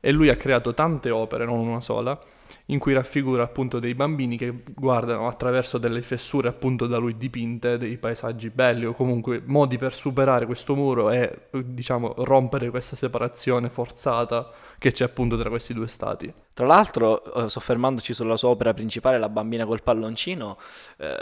e 0.00 0.10
lui 0.12 0.28
ha 0.28 0.36
creato 0.36 0.74
tante 0.74 1.10
opere, 1.10 1.44
non 1.46 1.58
una 1.58 1.80
sola, 1.80 2.18
in 2.66 2.78
cui 2.78 2.94
raffigura 2.94 3.42
appunto 3.42 3.78
dei 3.78 3.94
bambini 3.94 4.38
che 4.38 4.62
guardano 4.74 5.28
attraverso 5.28 5.76
delle 5.76 6.00
fessure 6.00 6.48
appunto 6.48 6.86
da 6.86 6.96
lui 6.96 7.16
dipinte, 7.16 7.76
dei 7.76 7.98
paesaggi 7.98 8.48
belli 8.48 8.86
o 8.86 8.94
comunque 8.94 9.42
modi 9.44 9.76
per 9.76 9.92
superare 9.92 10.46
questo 10.46 10.74
muro 10.74 11.10
e 11.10 11.48
diciamo 11.50 12.14
rompere 12.18 12.70
questa 12.70 12.96
separazione 12.96 13.68
forzata 13.68 14.50
che 14.78 14.92
c'è 14.92 15.04
appunto 15.04 15.36
tra 15.36 15.50
questi 15.50 15.74
due 15.74 15.88
stati. 15.88 16.32
Tra 16.54 16.66
l'altro, 16.66 17.44
eh, 17.44 17.48
soffermandoci 17.48 18.14
sulla 18.14 18.36
sua 18.36 18.48
opera 18.48 18.72
principale, 18.72 19.18
La 19.18 19.28
bambina 19.28 19.66
col 19.66 19.82
palloncino, 19.82 20.58
eh, 20.96 21.18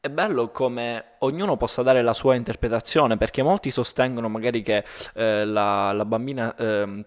è 0.00 0.10
bello 0.10 0.50
come 0.50 1.04
ognuno 1.20 1.56
possa 1.56 1.82
dare 1.82 2.02
la 2.02 2.12
sua 2.12 2.34
interpretazione, 2.34 3.16
perché 3.16 3.42
molti 3.42 3.70
sostengono 3.70 4.28
magari 4.28 4.62
che 4.62 4.84
eh, 5.14 5.44
la, 5.46 5.92
la 5.92 6.04
bambina 6.04 6.54
ehm, 6.56 7.04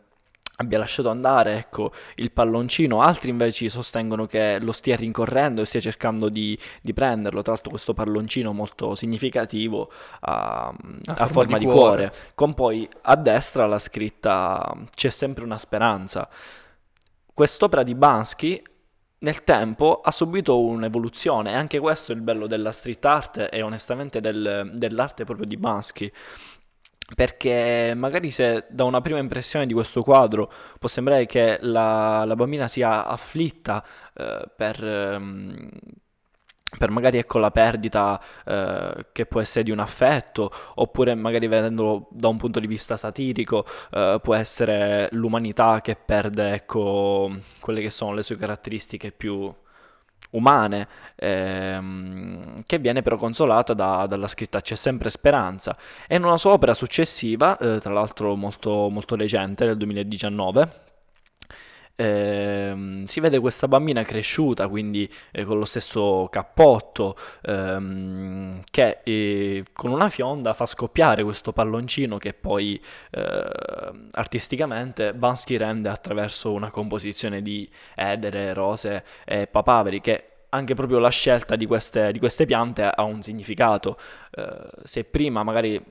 abbia 0.60 0.80
lasciato 0.80 1.10
andare, 1.10 1.58
ecco, 1.58 1.92
il 2.16 2.32
palloncino, 2.32 3.02
altri 3.02 3.30
invece 3.30 3.70
sostengono 3.70 4.26
che 4.26 4.58
lo 4.60 4.72
stia 4.72 4.96
rincorrendo 4.96 5.62
e 5.62 5.66
stia 5.66 5.80
cercando 5.80 6.30
di, 6.30 6.58
di 6.82 6.94
prenderlo. 6.94 7.42
Tra 7.42 7.54
l'altro 7.54 7.72
questo 7.72 7.94
palloncino 7.94 8.54
molto 8.54 8.96
significativo 8.96 9.92
a, 10.22 10.74
a 11.06 11.28
forma, 11.28 11.58
di 11.58 11.66
cuore, 11.66 12.12
con 12.34 12.54
poi 12.54 12.90
a 13.04 13.16
destra 13.16 13.68
la 13.68 13.80
scritta 13.80 14.76
C'è 14.94 15.10
sempre 15.10 15.44
una 15.44 15.60
speranza. 15.60 16.28
Quest'opera 17.34 17.84
di 17.84 17.94
Bansky 17.94 18.62
nel 19.20 19.44
tempo 19.44 20.02
ha 20.02 20.12
subito 20.12 20.60
un'evoluzione 20.60 21.52
e 21.52 21.56
anche 21.56 21.80
questo 21.80 22.12
è 22.12 22.16
il 22.16 22.22
bello 22.22 22.48
della 22.48 22.72
street 22.72 23.06
art 23.06 23.48
e 23.52 23.62
onestamente 23.62 24.22
del- 24.22 24.72
dell'arte 24.74 25.24
proprio 25.24 25.46
di 25.46 25.58
Bansky. 25.58 26.12
Perché 27.16 27.94
magari 27.96 28.32
se 28.32 28.66
da 28.70 28.84
una 28.84 29.00
prima 29.00 29.20
impressione 29.20 29.66
di 29.66 29.74
questo 29.74 30.04
quadro 30.04 30.52
può 30.78 30.90
sembrare 30.90 31.26
che 31.26 31.58
la, 31.62 32.26
la 32.26 32.36
bambina 32.36 32.68
sia 32.68 33.06
afflitta 33.06 33.82
eh, 34.14 34.50
per, 34.54 34.84
ehm, 34.84 35.70
per 36.78 36.90
magari 36.92 37.18
ecco 37.18 37.40
la 37.40 37.50
perdita 37.50 38.22
eh, 38.46 39.06
che 39.14 39.26
può 39.26 39.40
essere 39.40 39.64
di 39.64 39.72
un 39.72 39.80
affetto, 39.80 40.52
oppure 40.76 41.16
magari 41.16 41.48
vedendolo 41.48 42.08
da 42.12 42.28
un 42.28 42.38
punto 42.38 42.60
di 42.60 42.68
vista 42.68 42.98
satirico, 42.98 43.66
eh, 43.92 44.20
può 44.22 44.36
essere 44.36 45.08
l'umanità 45.12 45.80
che 45.82 45.96
perde 45.96 46.54
ecco 46.54 47.32
quelle 47.62 47.82
che 47.82 47.90
sono 47.90 48.14
le 48.14 48.22
sue 48.22 48.36
caratteristiche 48.36 49.12
più 49.14 49.54
umane, 50.38 50.88
ehm, 51.15 52.63
che 52.65 52.77
viene 52.79 53.01
però 53.01 53.17
consolata 53.17 53.74
da- 53.74 54.06
dalla 54.08 54.27
scritta 54.27 54.62
C'è 54.62 54.75
sempre 54.75 55.10
speranza. 55.10 55.75
E 56.08 56.15
in 56.15 56.24
una 56.24 56.38
sua 56.38 56.51
opera 56.53 56.74
successiva, 56.74 57.58
eh, 57.58 57.79
tra 57.79 57.94
l'altro 57.94 58.36
molto, 58.36 58.89
molto 58.89 59.15
recente, 59.15 59.65
del 59.65 59.77
2019, 59.77 60.86
ehm, 61.98 63.04
si 63.04 63.20
vede 63.20 63.39
questa 63.39 63.68
bambina 63.68 64.04
cresciuta, 64.04 64.68
quindi 64.68 65.12
eh, 65.32 65.44
con 65.44 65.58
lo 65.58 65.66
stesso 65.66 66.27
cappotto, 66.32 67.18
ehm, 67.42 68.62
che 68.70 69.00
eh, 69.04 69.66
con 69.74 69.92
una 69.92 70.08
fionda 70.10 70.54
fa 70.54 70.66
scoppiare 70.66 71.24
questo 71.24 71.51
palloncino 71.51 72.18
che 72.18 72.34
poi 72.34 72.82
eh, 73.12 73.92
artisticamente 74.12 75.13
Bansky 75.13 75.58
rende 75.58 75.89
attraverso 75.89 76.54
una 76.54 76.70
composizione 76.70 77.42
di 77.42 77.70
edere, 77.96 78.54
rose 78.54 79.04
e 79.25 79.48
papaveri 79.48 80.00
che 80.00 80.30
anche 80.50 80.75
proprio 80.75 81.00
la 81.00 81.10
scelta 81.10 81.56
di 81.56 81.66
queste, 81.66 82.12
di 82.12 82.20
queste 82.20 82.46
piante 82.46 82.84
ha 82.84 83.04
un 83.04 83.22
significato. 83.22 83.98
Eh, 84.32 84.70
se 84.84 85.04
prima 85.04 85.44
magari 85.44 85.84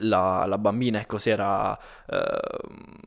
la, 0.00 0.44
la 0.46 0.58
bambina 0.58 1.00
ecco, 1.00 1.18
si 1.18 1.30
era, 1.30 1.78
ehm, 2.08 3.00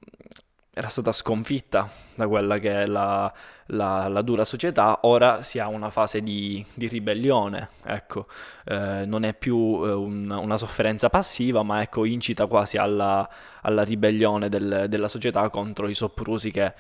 era 0.80 0.88
stata 0.88 1.12
sconfitta 1.12 1.90
da 2.16 2.28
quella 2.28 2.58
che 2.60 2.72
è 2.84 2.86
la, 2.86 3.32
la- 3.68 4.08
la 4.08 4.22
dura 4.22 4.46
società, 4.46 5.00
ora 5.04 5.42
si 5.42 5.60
ha 5.60 5.68
una 5.68 5.90
fase 5.90 6.22
di, 6.22 6.66
di 6.74 6.88
ribellione, 6.88 7.70
ecco, 7.84 8.28
Eh, 8.66 9.04
non 9.06 9.24
è 9.24 9.34
più 9.34 9.56
eh, 9.86 9.92
un- 9.94 10.30
una 10.30 10.58
sofferenza 10.58 11.10
passiva, 11.10 11.64
ma 11.64 11.82
ecco, 11.82 12.06
incita 12.06 12.46
quasi 12.48 12.78
alla, 12.78 13.28
alla 13.62 13.84
ribellione 13.84 14.48
del- 14.50 14.86
della 14.88 15.08
società 15.08 15.50
contro 15.50 15.88
i 15.90 15.94
soprusi 15.96 16.52
che 16.52 16.74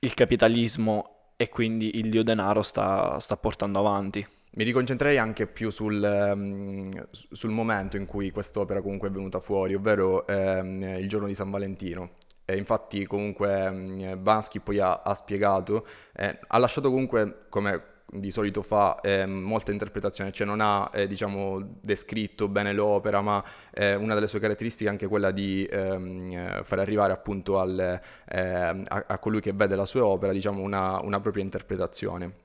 il 0.00 0.14
capitalismo 0.14 1.32
e 1.36 1.48
quindi 1.48 1.98
il 1.98 2.08
dio 2.10 2.22
denaro 2.22 2.62
sta, 2.62 3.18
sta 3.20 3.36
portando 3.36 3.78
avanti. 3.80 4.24
Mi 4.56 4.62
riconcentrerei 4.64 5.18
anche 5.18 5.46
più 5.48 5.70
sul, 5.70 6.02
ehm, 6.02 7.08
su- 7.10 7.26
sul 7.32 7.50
momento 7.50 7.96
in 7.96 8.06
cui 8.06 8.30
quest'opera 8.30 8.80
comunque 8.80 9.08
è 9.08 9.10
venuta 9.10 9.40
fuori, 9.40 9.74
ovvero 9.74 10.26
ehm, 10.28 10.82
il 10.98 11.08
giorno 11.08 11.26
di 11.26 11.34
San 11.34 11.50
Valentino. 11.50 12.10
E 12.44 12.56
infatti 12.56 13.06
comunque 13.06 13.64
ehm, 13.64 14.22
Bansky 14.22 14.60
poi 14.60 14.78
ha, 14.78 15.02
ha 15.02 15.14
spiegato, 15.14 15.86
eh, 16.12 16.38
ha 16.46 16.58
lasciato 16.58 16.90
comunque, 16.90 17.38
come 17.48 17.92
di 18.06 18.30
solito 18.30 18.62
fa, 18.62 19.00
ehm, 19.00 19.30
molta 19.30 19.72
interpretazione, 19.72 20.30
cioè 20.30 20.46
non 20.46 20.60
ha, 20.60 20.88
eh, 20.92 21.06
diciamo, 21.06 21.78
descritto 21.80 22.48
bene 22.48 22.72
l'opera, 22.72 23.20
ma 23.20 23.42
eh, 23.72 23.94
una 23.94 24.14
delle 24.14 24.26
sue 24.26 24.38
caratteristiche 24.38 24.88
è 24.88 24.92
anche 24.92 25.06
quella 25.06 25.30
di 25.30 25.64
ehm, 25.64 26.32
eh, 26.32 26.60
fare 26.64 26.82
arrivare 26.82 27.12
appunto 27.12 27.58
al, 27.58 28.00
ehm, 28.28 28.82
a, 28.88 29.04
a 29.06 29.18
colui 29.18 29.40
che 29.40 29.52
vede 29.52 29.74
la 29.74 29.86
sua 29.86 30.04
opera, 30.04 30.32
diciamo, 30.32 30.60
una, 30.62 31.00
una 31.00 31.20
propria 31.20 31.42
interpretazione. 31.42 32.42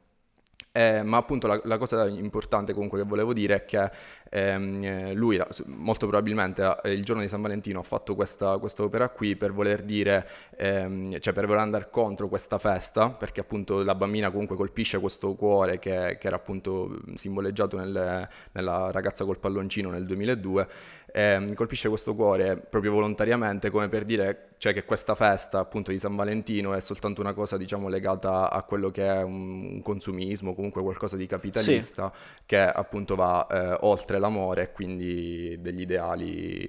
Eh, 0.72 1.01
ma 1.01 1.18
appunto 1.18 1.48
la, 1.48 1.60
la 1.63 1.77
cosa 1.79 2.06
importante 2.08 2.74
comunque 2.74 3.00
che 3.00 3.06
volevo 3.06 3.34
dire 3.34 3.56
è 3.56 3.65
che 3.65 3.89
ehm, 4.29 4.83
eh, 4.83 5.13
lui 5.13 5.41
molto 5.65 6.07
probabilmente 6.07 6.77
eh, 6.83 6.91
il 6.93 7.03
giorno 7.03 7.21
di 7.21 7.27
San 7.27 7.41
Valentino 7.41 7.79
ha 7.79 7.83
fatto 7.83 8.15
questa 8.15 8.53
opera 8.53 9.09
qui 9.09 9.36
per 9.36 9.51
voler 9.51 9.81
dire, 9.81 10.27
ehm, 10.55 11.19
cioè 11.19 11.33
per 11.33 11.45
voler 11.45 11.62
andare 11.62 11.89
contro 11.89 12.27
questa 12.27 12.57
festa, 12.57 13.09
perché 13.09 13.41
appunto 13.41 13.83
la 13.83 13.95
bambina 13.95 14.29
comunque 14.29 14.55
colpisce 14.55 15.00
questo 15.00 15.36
cuore 15.36 15.79
che, 15.79 16.17
che 16.19 16.27
era 16.27 16.36
appunto 16.36 17.00
simboleggiato 17.15 17.77
nel- 17.77 18.27
nella 18.51 18.91
ragazza 18.91 19.25
col 19.25 19.39
palloncino 19.39 19.89
nel 19.89 20.05
2002, 20.05 20.67
ehm, 21.12 21.53
colpisce 21.53 21.89
questo 21.89 22.15
cuore 22.15 22.55
proprio 22.57 22.91
volontariamente 22.91 23.69
come 23.69 23.89
per 23.89 24.03
dire 24.03 24.50
cioè, 24.57 24.74
che 24.74 24.83
questa 24.83 25.15
festa 25.15 25.59
appunto 25.59 25.91
di 25.91 25.98
San 25.98 26.15
Valentino 26.15 26.74
è 26.74 26.81
soltanto 26.81 27.21
una 27.21 27.33
cosa 27.33 27.57
diciamo 27.57 27.88
legata 27.88 28.51
a 28.51 28.62
quello 28.63 28.91
che 28.91 29.05
è 29.05 29.21
un, 29.21 29.74
un 29.74 29.81
consumismo, 29.81 30.53
comunque 30.53 30.81
qualcosa 30.81 31.15
di 31.15 31.25
capitalista 31.25 32.12
che 32.45 32.59
appunto 32.59 33.15
va 33.15 33.48
eh, 33.48 33.77
oltre 33.81 34.19
l'amore 34.20 34.64
e 34.64 34.72
quindi 34.72 35.58
degli 35.60 35.82
ideali. 35.82 36.68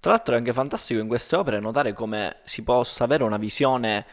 Tra 0.00 0.12
l'altro 0.12 0.34
è 0.34 0.38
anche 0.38 0.52
fantastico 0.52 1.00
in 1.00 1.08
queste 1.08 1.36
opere 1.36 1.60
notare 1.60 1.92
come 1.92 2.38
si 2.44 2.62
possa 2.62 3.04
avere 3.04 3.24
una 3.24 3.36
visione, 3.36 4.06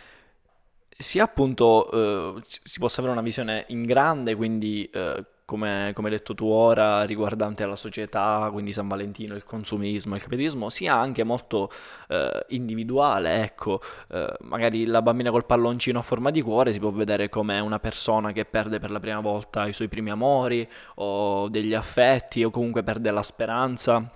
sia 0.97 1.23
appunto, 1.23 2.35
eh, 2.37 2.43
si 2.45 2.79
possa 2.79 2.99
avere 2.99 3.13
una 3.13 3.23
visione 3.23 3.65
in 3.69 3.83
grande, 3.83 4.35
quindi 4.35 4.89
eh, 4.89 5.25
come, 5.45 5.91
come 5.93 6.09
hai 6.09 6.15
detto 6.15 6.33
tu 6.33 6.47
ora, 6.47 7.03
riguardante 7.03 7.63
alla 7.63 7.75
società, 7.75 8.49
quindi 8.51 8.73
San 8.73 8.87
Valentino, 8.87 9.35
il 9.35 9.43
consumismo, 9.43 10.15
il 10.15 10.21
capitalismo, 10.21 10.69
sia 10.69 10.95
anche 10.95 11.23
molto 11.23 11.71
eh, 12.09 12.45
individuale, 12.49 13.43
ecco, 13.43 13.79
eh, 14.09 14.33
magari 14.41 14.85
la 14.85 15.01
bambina 15.01 15.31
col 15.31 15.45
palloncino 15.45 15.99
a 15.99 16.01
forma 16.01 16.31
di 16.31 16.41
cuore 16.41 16.73
si 16.73 16.79
può 16.79 16.89
vedere 16.91 17.29
come 17.29 17.59
una 17.59 17.79
persona 17.79 18.31
che 18.31 18.45
perde 18.45 18.79
per 18.79 18.91
la 18.91 18.99
prima 18.99 19.19
volta 19.19 19.67
i 19.67 19.73
suoi 19.73 19.87
primi 19.87 20.09
amori 20.09 20.67
o 20.95 21.47
degli 21.49 21.73
affetti 21.73 22.43
o 22.43 22.49
comunque 22.49 22.83
perde 22.83 23.11
la 23.11 23.23
speranza. 23.23 24.09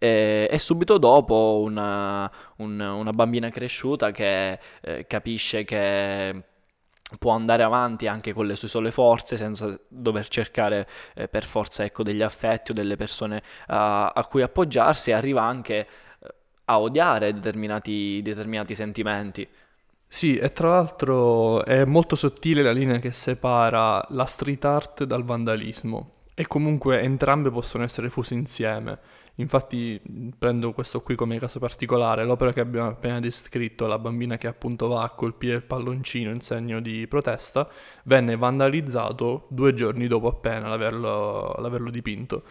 E, 0.00 0.46
e 0.50 0.58
subito 0.58 0.98
dopo 0.98 1.60
una, 1.64 2.30
un- 2.58 2.78
una 2.80 3.12
bambina 3.12 3.50
cresciuta 3.50 4.12
che 4.12 4.58
eh, 4.80 5.06
capisce 5.08 5.64
che 5.64 6.42
può 7.16 7.32
andare 7.32 7.62
avanti 7.62 8.06
anche 8.06 8.32
con 8.34 8.46
le 8.46 8.54
sue 8.54 8.68
sole 8.68 8.90
forze 8.90 9.36
senza 9.36 9.78
dover 9.88 10.28
cercare 10.28 10.86
eh, 11.14 11.28
per 11.28 11.44
forza 11.44 11.84
ecco, 11.84 12.02
degli 12.02 12.22
affetti 12.22 12.72
o 12.72 12.74
delle 12.74 12.96
persone 12.96 13.42
a, 13.68 14.08
a 14.08 14.24
cui 14.26 14.42
appoggiarsi 14.42 15.10
e 15.10 15.14
arriva 15.14 15.42
anche 15.42 15.74
eh, 15.76 16.34
a 16.66 16.80
odiare 16.80 17.32
determinati, 17.32 18.20
determinati 18.22 18.74
sentimenti. 18.74 19.48
Sì, 20.10 20.36
e 20.36 20.52
tra 20.52 20.70
l'altro 20.70 21.64
è 21.64 21.84
molto 21.84 22.16
sottile 22.16 22.62
la 22.62 22.72
linea 22.72 22.98
che 22.98 23.12
separa 23.12 24.04
la 24.10 24.24
street 24.24 24.64
art 24.64 25.04
dal 25.04 25.24
vandalismo. 25.24 26.12
e 26.34 26.46
comunque 26.46 27.00
entrambe 27.00 27.50
possono 27.50 27.82
essere 27.82 28.10
fuse 28.10 28.34
insieme. 28.34 28.98
Infatti 29.40 30.00
prendo 30.36 30.72
questo 30.72 31.00
qui 31.00 31.14
come 31.14 31.38
caso 31.38 31.60
particolare, 31.60 32.24
l'opera 32.24 32.52
che 32.52 32.60
abbiamo 32.60 32.88
appena 32.88 33.20
descritto, 33.20 33.86
la 33.86 33.98
bambina 33.98 34.36
che 34.36 34.48
appunto 34.48 34.88
va 34.88 35.04
a 35.04 35.10
colpire 35.10 35.54
il 35.54 35.62
palloncino 35.62 36.32
in 36.32 36.40
segno 36.40 36.80
di 36.80 37.06
protesta, 37.06 37.68
venne 38.04 38.36
vandalizzato 38.36 39.46
due 39.48 39.74
giorni 39.74 40.08
dopo 40.08 40.26
appena 40.26 40.68
l'averlo, 40.68 41.54
l'averlo 41.58 41.90
dipinto. 41.90 42.42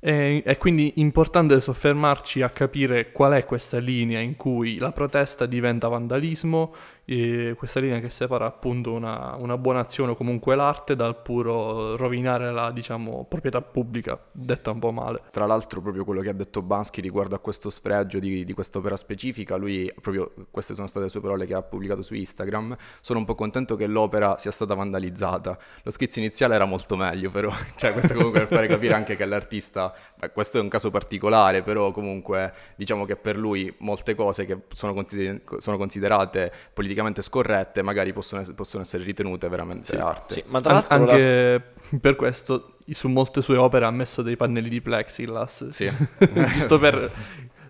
E, 0.00 0.42
è 0.42 0.56
quindi 0.56 0.94
importante 0.96 1.60
soffermarci 1.60 2.40
a 2.40 2.48
capire 2.50 3.12
qual 3.12 3.34
è 3.34 3.44
questa 3.44 3.78
linea 3.78 4.18
in 4.20 4.34
cui 4.36 4.78
la 4.78 4.90
protesta 4.90 5.44
diventa 5.44 5.88
vandalismo, 5.88 6.74
questa 7.04 7.80
linea 7.80 7.98
che 7.98 8.10
separa 8.10 8.46
appunto 8.46 8.92
una, 8.92 9.34
una, 9.36 9.58
buona 9.58 9.80
azione 9.80 10.12
o 10.12 10.14
comunque 10.14 10.54
l'arte 10.54 10.94
dal 10.94 11.20
puro 11.20 11.96
rovinare 11.96 12.52
la 12.52 12.70
diciamo, 12.70 13.26
proprietà 13.28 13.60
pubblica, 13.60 14.18
detta 14.30 14.70
un 14.70 14.78
po' 14.78 14.92
male. 14.92 15.22
Tra 15.32 15.46
l'altro 15.46 15.80
proprio 15.80 16.04
quello 16.04 16.20
che 16.20 16.30
ha 16.30 16.32
detto 16.32 16.62
Bansky 16.62 17.00
riguardo 17.00 17.34
a 17.34 17.38
questo 17.40 17.70
sfregio 17.70 18.20
di, 18.20 18.44
di 18.44 18.52
quest'opera 18.52 18.96
specifica, 18.96 19.56
lui 19.56 19.92
proprio 20.00 20.32
queste 20.50 20.74
sono 20.74 20.86
state 20.86 21.06
le 21.06 21.10
sue 21.10 21.20
parole 21.20 21.44
che 21.44 21.54
ha 21.54 21.62
pubblicato 21.62 22.02
su 22.02 22.14
Instagram, 22.14 22.76
sono 23.00 23.18
un 23.18 23.24
po' 23.24 23.34
contento 23.34 23.74
che 23.74 23.86
l'opera 23.86 24.38
sia 24.38 24.52
stata 24.52 24.74
vandalizzata, 24.74 25.58
lo 25.82 25.90
schizzo 25.90 26.20
iniziale 26.20 26.54
era 26.54 26.64
molto 26.64 26.96
meglio 26.96 27.30
però, 27.30 27.50
cioè 27.76 27.92
questo 27.92 28.14
comunque 28.14 28.46
per 28.46 28.56
fare 28.56 28.68
capire 28.68 28.94
anche 28.94 29.16
che 29.16 29.24
l'artista, 29.24 29.92
beh, 30.16 30.30
questo 30.30 30.58
è 30.58 30.60
un 30.60 30.68
caso 30.68 30.90
particolare, 30.90 31.62
però 31.62 31.90
comunque 31.90 32.52
diciamo 32.76 33.04
che 33.04 33.16
per 33.16 33.36
lui 33.36 33.74
molte 33.78 34.14
cose 34.14 34.46
che 34.46 34.62
sono, 34.72 34.94
consider- 34.94 35.56
sono 35.58 35.76
considerate 35.76 36.52
politicamente 36.72 36.91
politicamente 36.92 37.22
scorrette 37.22 37.82
magari 37.82 38.12
possono, 38.12 38.44
possono 38.54 38.82
essere 38.82 39.02
ritenute 39.02 39.48
veramente 39.48 39.94
sì, 39.94 39.96
arte. 39.96 40.34
Sì, 40.34 40.44
ma 40.46 40.60
tra 40.60 40.74
l'altro 40.74 40.94
An- 40.94 41.08
anche 41.08 41.64
la... 41.90 41.98
per 41.98 42.16
questo 42.16 42.76
su 42.90 43.08
molte 43.08 43.40
sue 43.40 43.56
opere 43.56 43.86
ha 43.86 43.90
messo 43.90 44.22
dei 44.22 44.36
pannelli 44.36 44.68
di 44.68 44.80
plexiglass. 44.80 45.68
Sì. 45.68 45.90
Giusto 46.52 46.78
per... 46.78 47.10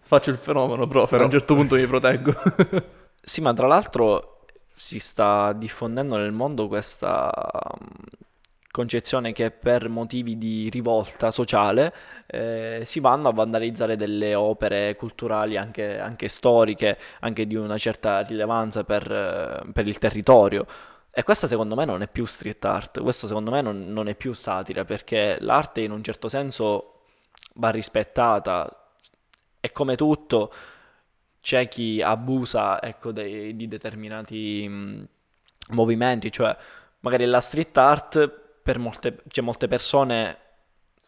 Faccio 0.03 0.31
il 0.31 0.39
fenomeno, 0.39 0.87
però, 0.87 1.07
Però... 1.07 1.23
a 1.23 1.25
un 1.25 1.31
certo 1.31 1.55
punto 1.55 1.77
mi 1.77 1.87
proteggo. 1.87 2.35
sì, 3.23 3.41
ma 3.41 3.55
tra 3.55 3.67
l'altro 3.67 4.45
si 4.75 4.99
sta 4.99 5.53
diffondendo 5.53 6.17
nel 6.17 6.33
mondo 6.33 6.69
questa 6.69 7.31
concezione 8.73 9.33
che 9.33 9.51
per 9.51 9.89
motivi 9.91 10.39
di 10.39 10.71
rivolta 10.71 11.31
sociale 11.31 11.95
eh, 12.27 12.81
si 12.85 13.01
vanno 13.01 13.29
a 13.29 13.33
vandalizzare 13.33 13.97
delle 13.97 14.35
opere 14.35 14.97
culturali 14.97 15.59
anche, 15.59 16.01
anche 16.01 16.29
storiche, 16.29 16.99
anche 17.21 17.47
di 17.47 17.55
una 17.55 17.77
certa 17.77 18.21
rilevanza 18.23 18.83
per, 18.83 19.13
eh, 19.13 19.71
per, 19.73 19.87
il 19.87 19.99
territorio. 19.99 20.67
E 21.11 21.23
questa 21.23 21.47
secondo 21.47 21.75
me 21.75 21.85
non 21.85 22.01
è 22.01 22.09
più 22.09 22.25
street 22.25 22.65
art, 22.65 23.03
questo 23.03 23.27
secondo 23.27 23.51
me 23.51 23.61
non, 23.61 23.93
non 23.93 24.09
è 24.09 24.15
più 24.15 24.33
satira, 24.33 24.85
perché 24.87 25.37
l'arte 25.41 25.83
in 25.83 25.91
un 25.91 26.03
certo 26.03 26.29
senso 26.29 27.03
va 27.57 27.69
rispettata 27.69 28.87
e 29.61 29.71
come 29.71 29.97
tutto 29.97 30.53
c'è 31.43 31.69
chi 31.69 32.01
abusa 32.01 32.81
ecco, 32.83 33.13
dei, 33.13 33.55
di 33.55 33.69
determinati 33.69 34.67
mh, 34.67 35.09
movimenti, 35.71 36.33
cioè 36.33 36.57
magari 37.01 37.27
la 37.27 37.41
street 37.41 37.77
art 37.77 38.42
per 38.63 38.79
molte, 38.79 39.23
cioè 39.29 39.45
molte 39.45 39.69
persone 39.69 40.39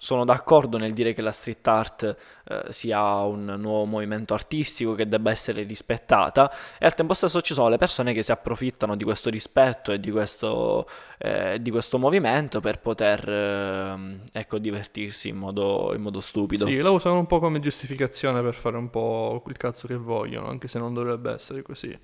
sono 0.04 0.26
d'accordo 0.26 0.76
nel 0.76 0.92
dire 0.92 1.14
che 1.14 1.23
la 1.23 1.30
street 1.30 1.66
art 1.66 2.16
eh, 2.44 2.64
sia 2.68 3.00
un 3.23 3.56
nuovo 3.58 3.87
movimento 3.87 4.34
artistico 4.34 4.94
che 4.94 5.08
debba 5.08 5.30
essere 5.30 5.62
rispettata 5.62 6.52
e 6.78 6.84
al 6.84 6.94
tempo 6.94 7.14
stesso 7.14 7.40
ci 7.40 7.54
sono 7.54 7.70
le 7.70 7.78
persone 7.78 8.12
che 8.12 8.23
si 8.23 8.30
approfittano 8.30 8.96
di 8.96 9.04
questo 9.04 9.30
rispetto 9.30 9.92
e 9.92 10.00
di 10.00 10.11
questo, 10.11 10.87
eh, 11.16 11.58
di 11.58 11.70
questo 11.70 11.99
movimento 11.99 12.61
per 12.61 12.80
poter 12.80 13.26
eh, 13.26 14.20
ecco, 14.30 14.58
divertirsi 14.58 15.30
in 15.30 15.37
modo, 15.37 15.92
in 15.94 16.02
modo 16.02 16.20
stupido. 16.20 16.66
Sì, 16.66 16.76
la 16.76 16.90
usano 16.90 17.18
un 17.18 17.26
po' 17.26 17.38
come 17.38 17.61
giustificazione 17.61 18.42
per 18.42 18.54
fare 18.54 18.76
un 18.76 18.90
po' 18.90 19.40
quel 19.42 19.56
cazzo 19.56 19.87
che 19.87 19.96
vogliono, 19.96 20.49
anche 20.49 20.68
se 20.68 20.78
non 20.78 20.92
dovrebbe 20.92 21.32
essere 21.32 21.62
così, 21.62 21.99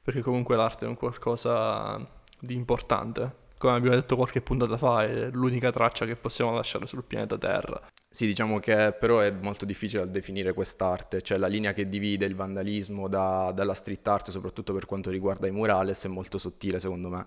perché 0.00 0.20
comunque 0.20 0.54
l'arte 0.54 0.84
è 0.84 0.88
un 0.88 0.94
qualcosa 0.94 1.98
di 2.38 2.54
importante 2.54 3.42
come 3.58 3.76
abbiamo 3.76 3.96
detto 3.96 4.16
qualche 4.16 4.40
puntata 4.40 4.76
fa, 4.76 5.04
è 5.04 5.30
l'unica 5.30 5.70
traccia 5.72 6.06
che 6.06 6.16
possiamo 6.16 6.54
lasciare 6.54 6.86
sul 6.86 7.04
pianeta 7.04 7.38
Terra. 7.38 7.80
Sì, 8.08 8.26
diciamo 8.26 8.60
che 8.60 8.94
però 8.98 9.20
è 9.20 9.30
molto 9.30 9.64
difficile 9.64 10.08
definire 10.10 10.52
quest'arte, 10.52 11.20
cioè 11.20 11.36
la 11.38 11.48
linea 11.48 11.72
che 11.72 11.88
divide 11.88 12.26
il 12.26 12.36
vandalismo 12.36 13.08
da, 13.08 13.50
dalla 13.52 13.74
street 13.74 14.06
art, 14.06 14.30
soprattutto 14.30 14.72
per 14.72 14.86
quanto 14.86 15.10
riguarda 15.10 15.46
i 15.46 15.50
murales, 15.50 16.04
è 16.04 16.08
molto 16.08 16.38
sottile 16.38 16.78
secondo 16.78 17.08
me. 17.08 17.26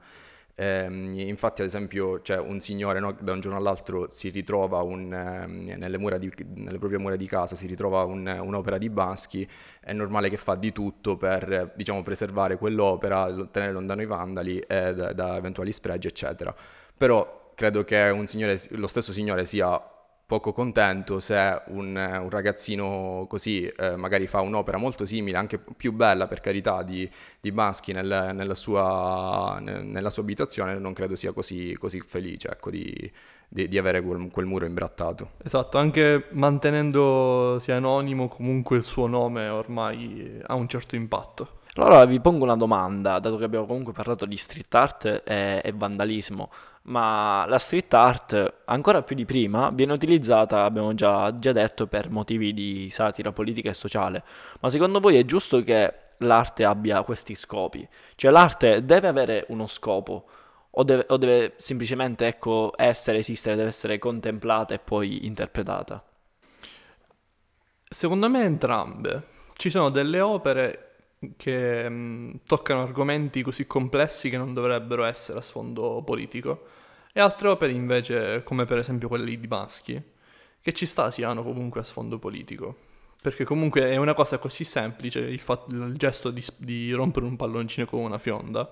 Eh, 0.60 0.86
infatti, 1.28 1.62
ad 1.62 1.68
esempio, 1.68 2.20
c'è 2.22 2.40
un 2.40 2.60
signore 2.60 3.00
no, 3.00 3.16
da 3.20 3.32
un 3.32 3.40
giorno 3.40 3.60
all'altro 3.60 4.10
si 4.10 4.30
ritrova 4.30 4.82
un, 4.82 5.14
eh, 5.14 5.46
nelle, 5.46 6.00
di, 6.18 6.34
nelle, 6.56 6.80
proprie 6.80 6.98
mura 6.98 7.16
di 7.16 7.28
casa, 7.28 7.56
si 7.56 7.68
ritrova 7.68 8.04
un, 8.06 8.26
un'opera 8.26 8.80
di 8.80 8.90
Bansky, 8.90 9.48
è 9.80 9.94
normale 9.94 10.30
che 10.30 10.38
fa 10.38 10.56
di 10.56 10.72
tutto 10.72 11.16
per 11.16 11.74
diciamo, 11.76 12.02
preservare 12.02 12.58
quell'opera, 12.58 13.32
tenere 13.52 13.72
lontano 13.72 14.02
i 14.02 14.08
vandali 14.08 14.58
eh, 14.58 14.96
da, 14.96 15.14
da 15.14 15.36
eventuali 15.36 15.72
sfregi, 15.72 16.08
eccetera. 16.08 16.52
Però 16.98 17.52
credo 17.54 17.84
che 17.84 18.24
signore, 18.26 18.60
lo 18.70 18.88
stesso 18.88 19.12
signore 19.12 19.46
sia 19.46 19.80
poco 20.28 20.52
contento 20.52 21.20
se 21.20 21.62
un, 21.68 21.96
un 21.96 22.30
ragazzino 22.30 23.26
così 23.30 23.66
eh, 23.66 23.96
magari 23.96 24.28
fa 24.28 24.42
un'opera 24.42 24.78
molto 24.78 25.06
simile, 25.06 25.38
anche 25.38 25.58
più 25.58 25.94
bella 25.94 26.28
per 26.28 26.42
carità, 26.42 26.84
di, 26.84 27.10
di 27.40 27.50
Bansky 27.54 27.94
nel, 27.94 28.32
nella, 28.34 28.54
sua, 28.54 29.58
nella, 29.62 30.10
sua, 30.10 30.22
abitazione, 30.24 30.78
non 30.80 30.92
credo 30.92 31.16
sia 31.16 31.32
così, 31.32 31.74
così 31.80 32.02
felice 32.02 32.50
ecco, 32.50 32.70
di, 32.70 33.10
di, 33.48 33.70
di, 33.70 33.78
avere 33.78 34.02
quel, 34.02 34.30
quel, 34.30 34.46
muro 34.46 34.66
imbrattato. 34.66 35.32
Esatto, 35.42 35.78
anche 35.78 36.26
mantenendosi 36.32 37.72
anonimo 37.72 38.28
comunque 38.28 38.76
il 38.76 38.84
suo 38.84 39.08
nome 39.08 39.48
ormai 39.48 40.42
ha 40.46 40.56
un 40.56 40.68
certo 40.68 40.98
impatto. 40.98 41.56
Allora 41.76 42.04
vi 42.04 42.20
pongo 42.20 42.44
una 42.44 42.58
domanda, 42.58 43.20
dato 43.20 43.38
che 43.38 43.46
abbiamo 43.46 43.66
comunque 43.66 43.94
parlato 43.94 44.26
di 44.26 44.36
street 44.36 44.76
art 44.76 45.22
e, 45.26 45.62
e 45.64 45.72
vandalismo 45.74 46.50
ma 46.88 47.46
la 47.48 47.58
street 47.58 47.94
art, 47.94 48.62
ancora 48.66 49.02
più 49.02 49.16
di 49.16 49.26
prima, 49.26 49.70
viene 49.72 49.94
utilizzata, 49.94 50.64
abbiamo 50.64 50.94
già, 50.94 51.38
già, 51.38 51.52
detto, 51.52 51.88
per 51.88 52.10
motivi 52.10 52.54
di 52.54 52.90
satira 52.90 53.32
politica 53.32 53.70
e 53.70 53.74
sociale. 53.74 54.24
Ma 54.62 54.70
secondo 54.70 55.00
voi 55.00 55.18
è 55.18 55.26
giusto 55.26 55.62
che 55.64 55.94
l'arte 56.20 56.64
abbia 56.64 57.04
questi 57.04 57.36
scopi? 57.36 57.88
Cioè 58.16 58.32
l'arte 58.32 58.86
deve 58.86 59.08
avere 59.08 59.46
uno 59.50 59.68
scopo? 59.68 60.26
O 60.72 60.84
deve, 60.84 61.06
o 61.10 61.18
deve 61.18 61.54
semplicemente 61.58 62.28
ecco, 62.28 62.72
essere, 62.76 63.18
esistere, 63.18 63.56
deve 63.56 63.70
essere 63.70 63.98
contemplata 63.98 64.74
e 64.74 64.80
poi 64.80 65.26
interpretata? 65.26 66.04
Secondo 67.90 68.30
me 68.30 68.44
entrambe. 68.44 69.36
Ci 69.56 69.70
sono 69.70 69.90
delle 69.90 70.22
opere 70.22 70.84
che 71.36 71.90
mh, 71.90 72.42
toccano 72.46 72.84
argomenti 72.84 73.42
così 73.42 73.66
complessi 73.66 74.30
che 74.30 74.38
non 74.38 74.54
dovrebbero 74.54 75.04
essere 75.04 75.40
a 75.40 75.42
sfondo 75.42 76.02
politico 76.04 76.77
e 77.18 77.20
altre 77.20 77.48
opere 77.48 77.72
invece, 77.72 78.44
come 78.44 78.66
per 78.66 78.78
esempio 78.78 79.08
quelle 79.08 79.36
di 79.36 79.48
Bansky, 79.48 80.00
che 80.62 80.72
ci 80.72 80.86
sta 80.86 81.10
siano 81.10 81.42
comunque 81.42 81.80
a 81.80 81.84
sfondo 81.84 82.20
politico. 82.20 82.76
Perché 83.20 83.44
comunque 83.44 83.90
è 83.90 83.96
una 83.96 84.14
cosa 84.14 84.38
così 84.38 84.64
semplice 84.64 85.22
il, 85.22 85.40
fatto, 85.40 85.74
il 85.74 85.98
gesto 85.98 86.30
di, 86.30 86.46
di, 86.58 86.92
rompere 86.92 87.26
un 87.26 87.36
palloncino 87.36 87.88
con 87.88 88.02
una 88.02 88.20
fionda, 88.20 88.72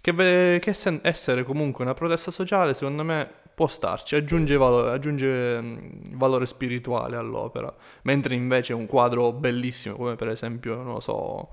che, 0.00 0.58
che 0.62 0.72
sen- 0.72 1.00
essere 1.02 1.44
comunque 1.44 1.84
una 1.84 1.92
protesta 1.92 2.30
sociale, 2.30 2.72
secondo 2.72 3.04
me, 3.04 3.30
può 3.54 3.66
starci, 3.66 4.16
aggiunge, 4.16 4.56
valore, 4.56 4.90
aggiunge 4.92 5.60
mh, 5.60 6.16
valore 6.16 6.46
spirituale 6.46 7.16
all'opera. 7.16 7.70
Mentre 8.04 8.34
invece 8.34 8.72
un 8.72 8.86
quadro 8.86 9.30
bellissimo, 9.32 9.96
come 9.96 10.14
per 10.16 10.28
esempio, 10.28 10.76
non 10.76 10.94
lo 10.94 11.00
so 11.00 11.50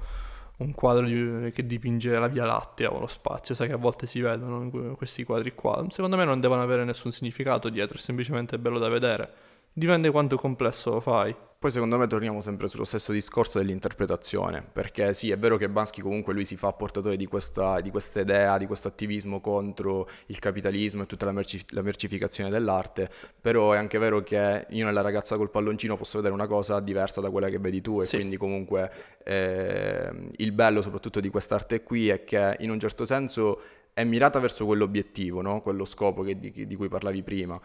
un 0.62 0.74
quadro 0.74 1.06
di, 1.06 1.52
che 1.52 1.66
dipinge 1.66 2.12
la 2.18 2.28
Via 2.28 2.46
Lattea 2.46 2.94
o 2.94 3.00
lo 3.00 3.08
spazio, 3.08 3.56
sai 3.56 3.68
che 3.68 3.74
a 3.74 3.78
volte 3.78 4.06
si 4.08 4.22
vedono 4.22 4.96
questi 4.96 5.24
quadri 5.24 5.54
qua. 5.54 5.86
Secondo 5.90 6.16
me 6.18 6.26
non 6.26 6.40
devono 6.40 6.62
avere 6.62 6.86
nessun 6.86 7.12
significato 7.12 7.70
dietro, 7.70 7.98
è 7.98 8.00
semplicemente 8.00 8.58
bello 8.60 8.80
da 8.80 8.90
vedere. 8.90 9.34
Dipende 9.74 10.12
quanto 10.12 10.38
complesso 10.38 10.92
lo 10.92 11.00
fai. 11.00 11.36
Poi 11.62 11.70
secondo 11.70 12.00
me 12.00 12.08
torniamo 12.08 12.42
sempre 12.42 12.68
sullo 12.68 12.86
stesso 12.86 13.12
discorso 13.12 13.60
dell'interpretazione, 13.60 14.64
perché 14.74 15.14
sì, 15.14 15.30
è 15.30 15.38
vero 15.38 15.58
che 15.58 15.70
Bansky 15.70 16.02
comunque 16.02 16.34
lui 16.34 16.44
si 16.44 16.58
fa 16.58 16.74
portatore 16.74 17.18
di 17.18 17.28
questa, 17.28 17.80
di 17.82 17.92
questa 17.92 18.22
idea, 18.22 18.58
di 18.58 18.66
questo 18.66 18.88
attivismo 18.88 19.40
contro 19.42 20.10
il 20.26 20.40
capitalismo 20.40 21.04
e 21.04 21.06
tutta 21.06 21.26
la, 21.26 21.32
merci- 21.32 21.64
la, 21.70 21.84
mercificazione 21.84 22.50
dell'arte, 22.50 23.08
però 23.40 23.74
è 23.74 23.78
anche 23.78 24.00
vero 24.00 24.24
che 24.24 24.66
io 24.70 24.86
nella 24.86 25.02
ragazza 25.02 25.38
col 25.38 25.52
palloncino 25.52 25.96
posso 25.98 26.18
vedere 26.18 26.34
una 26.34 26.48
cosa 26.48 26.80
diversa 26.80 27.22
da 27.22 27.30
quella 27.30 27.48
che 27.48 27.60
vedi 27.60 27.80
tu 27.80 28.02
e 28.02 28.08
sì. 28.08 28.16
quindi 28.16 28.38
comunque 28.38 28.92
eh, 29.24 30.30
il 30.38 30.52
bello 30.54 30.82
soprattutto 30.82 31.20
di 31.20 31.30
quest'arte 31.30 31.84
qui 31.84 32.10
è 32.10 32.24
che 32.24 32.56
in 32.62 32.72
un 32.72 32.80
certo 32.80 33.06
senso 33.06 33.62
è 33.94 34.04
mirata 34.04 34.40
verso 34.40 34.66
quell'obiettivo, 34.66 35.42
no? 35.44 35.62
quello 35.62 35.86
scopo 35.86 36.24
che, 36.24 36.40
di, 36.40 36.66
di 36.66 36.76
cui 36.76 36.88
parlavi 36.88 37.22
prima 37.22 37.62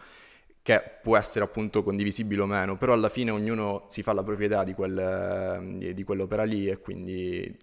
che 0.67 0.83
può 1.01 1.15
essere 1.15 1.45
appunto 1.45 1.81
condivisibile 1.81 2.41
o 2.41 2.45
meno, 2.45 2.75
però 2.75 2.91
alla 2.91 3.07
fine 3.07 3.31
ognuno 3.31 3.85
si 3.87 4.03
fa 4.03 4.11
la 4.11 4.21
propria 4.21 4.47
idea 4.47 4.63
di, 4.65 4.73
quel, 4.73 5.77
di, 5.77 5.93
di 5.93 6.03
quell'opera 6.03 6.43
lì 6.43 6.67
e 6.67 6.79
quindi 6.79 7.57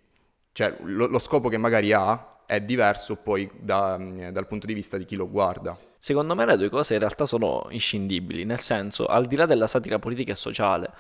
cioè, 0.53 0.75
lo, 0.85 1.07
lo, 1.09 1.19
scopo 1.19 1.51
che 1.51 1.59
magari 1.59 1.93
ha 1.93 2.41
è 2.47 2.63
diverso 2.63 3.17
poi 3.17 3.51
da, 3.61 3.99
dal 3.99 4.47
punto 4.47 4.65
di 4.65 4.73
vista 4.73 4.97
di 4.97 5.05
chi 5.05 5.17
lo 5.17 5.29
guarda. 5.29 5.79
Secondo 5.99 6.35
me 6.35 6.47
le 6.47 6.57
due 6.57 6.71
cose 6.71 6.95
in 6.95 7.01
realtà 7.01 7.27
sono 7.27 7.67
inscindibili, 7.69 8.47
nel 8.47 8.61
senso, 8.61 9.05
al 9.05 9.27
di 9.27 9.37
là 9.37 9.45
della 9.45 9.67
satira 9.67 9.99
politica 9.99 10.33
e 10.33 10.37
sociale, 10.37 10.91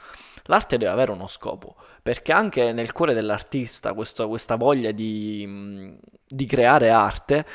l'arte 0.44 0.76
deve 0.76 0.90
avere 0.90 1.10
uno 1.10 1.26
scopo, 1.26 1.74
perché 2.02 2.32
anche 2.32 2.72
nel 2.72 2.92
cuore 2.92 3.14
dell'artista 3.14 3.94
questo, 3.94 4.28
questa 4.28 4.56
voglia 4.56 4.90
di, 4.90 5.96
di 6.26 6.44
creare 6.44 6.90
arte 6.90 7.46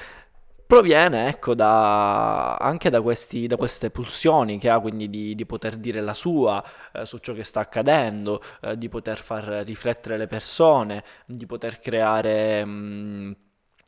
proviene 0.69 1.29
ecco, 1.29 1.55
da, 1.55 2.57
anche 2.57 2.91
da, 2.91 3.01
questi, 3.01 3.47
da, 3.47 3.55
queste 3.55 3.89
pulsioni 3.89 4.59
che 4.59 4.69
ha, 4.69 4.79
quindi 4.79 5.09
di, 5.09 5.33
di 5.33 5.45
poter 5.47 5.77
dire 5.77 5.99
la 5.99 6.13
sua 6.13 6.63
eh, 6.93 7.07
su 7.07 7.17
ciò 7.17 7.33
che 7.33 7.43
sta 7.43 7.61
accadendo, 7.61 8.39
eh, 8.61 8.77
di 8.77 8.87
poter 8.87 9.17
far 9.17 9.45
riflettere 9.65 10.15
le 10.15 10.27
persone, 10.27 11.03
di 11.25 11.47
poter 11.47 11.79
creare... 11.79 12.63
Mh, 12.63 13.35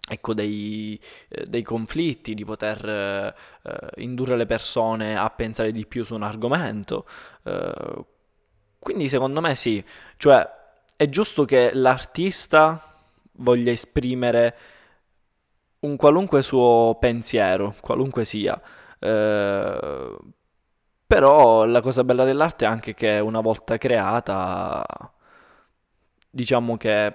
ecco, 0.09 0.33
dei, 0.33 0.99
eh, 1.29 1.45
dei, 1.45 1.61
conflitti, 1.61 2.33
di 2.33 2.43
poter 2.43 2.83
eh, 2.83 3.33
indurre 3.97 4.35
le 4.35 4.47
persone 4.47 5.15
a 5.15 5.29
pensare 5.29 5.71
di 5.71 5.85
più 5.85 6.03
su 6.03 6.15
un 6.15 6.23
argomento. 6.23 7.05
Eh, 7.43 8.05
quindi 8.79 9.07
secondo 9.07 9.39
me 9.39 9.53
sì, 9.53 9.85
cioè 10.17 10.49
è 10.95 11.07
giusto 11.09 11.45
che 11.45 11.75
l'artista 11.75 12.95
voglia 13.33 13.71
esprimere 13.71 14.79
un 15.81 15.95
qualunque 15.97 16.41
suo 16.41 16.97
pensiero, 16.99 17.75
qualunque 17.81 18.25
sia. 18.25 18.59
Eh, 18.99 20.17
però 21.05 21.65
la 21.65 21.81
cosa 21.81 22.03
bella 22.03 22.23
dell'arte 22.23 22.65
è 22.65 22.67
anche 22.67 22.93
che 22.93 23.19
una 23.19 23.41
volta 23.41 23.77
creata, 23.77 24.83
diciamo 26.29 26.77
che 26.77 27.13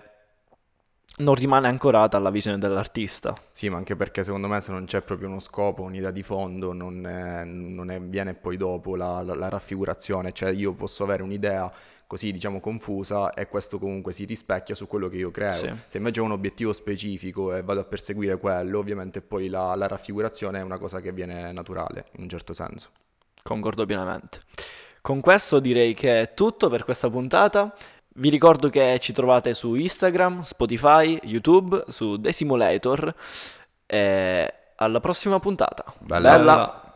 non 1.19 1.35
rimane 1.35 1.69
ancorata 1.69 2.17
alla 2.17 2.31
visione 2.31 2.59
dell'artista. 2.59 3.35
Sì, 3.51 3.69
ma 3.69 3.79
anche 3.79 3.97
perché 3.97 4.23
secondo 4.23 4.49
me 4.49 4.61
se 4.61 4.73
non 4.73 4.85
c'è 4.85 5.01
proprio 5.03 5.29
uno 5.29 5.41
scopo, 5.41 5.83
un'idea 5.83 6.11
di 6.11 6.23
fondo, 6.23 6.73
non, 6.73 7.07
è, 7.07 7.45
non 7.45 7.91
è, 7.91 8.01
viene 8.01 8.35
poi 8.35 8.57
dopo 8.57 8.97
la, 8.97 9.23
la, 9.23 9.35
la 9.35 9.49
raffigurazione. 9.49 10.33
Cioè 10.33 10.51
io 10.51 10.73
posso 10.75 11.05
avere 11.05 11.23
un'idea 11.23 11.73
così 12.07 12.31
diciamo 12.31 12.61
confusa 12.61 13.35
e 13.35 13.49
questo 13.49 13.79
comunque 13.79 14.13
si 14.13 14.25
rispecchia 14.25 14.75
su 14.75 14.87
quello 14.87 15.09
che 15.09 15.17
io 15.17 15.31
creo. 15.31 15.53
Sì. 15.53 15.73
Se 15.87 15.97
invece 15.97 16.21
ho 16.21 16.25
un 16.25 16.33
obiettivo 16.33 16.73
specifico 16.73 17.55
e 17.55 17.63
vado 17.63 17.81
a 17.81 17.85
perseguire 17.85 18.39
quello, 18.39 18.79
ovviamente 18.79 19.23
poi 19.23 19.49
la, 19.49 19.75
la 19.75 19.87
raffigurazione 19.87 20.59
è 20.59 20.63
una 20.63 20.79
cosa 20.79 21.01
che 21.01 21.13
viene 21.13 21.51
naturale 21.53 22.07
in 22.17 22.25
un 22.25 22.29
certo 22.29 22.53
senso. 22.53 22.91
Concordo 23.43 23.87
pienamente. 23.87 24.41
Con 25.01 25.21
questo 25.21 25.61
direi 25.61 25.95
che 25.95 26.21
è 26.21 26.35
tutto 26.35 26.69
per 26.69 26.85
questa 26.85 27.09
puntata. 27.09 27.73
Vi 28.19 28.31
ricordo 28.31 28.71
che 28.71 28.99
ci 28.99 29.13
trovate 29.13 29.53
su 29.53 29.75
Instagram, 29.75 30.41
Spotify, 30.41 31.19
YouTube, 31.25 31.85
su 31.89 32.19
The 32.19 32.33
Simulator. 32.33 33.15
E 33.85 34.55
alla 34.77 35.01
prossima 35.01 35.39
puntata. 35.39 35.85
Bella. 35.99 36.31
Bella. 36.31 36.87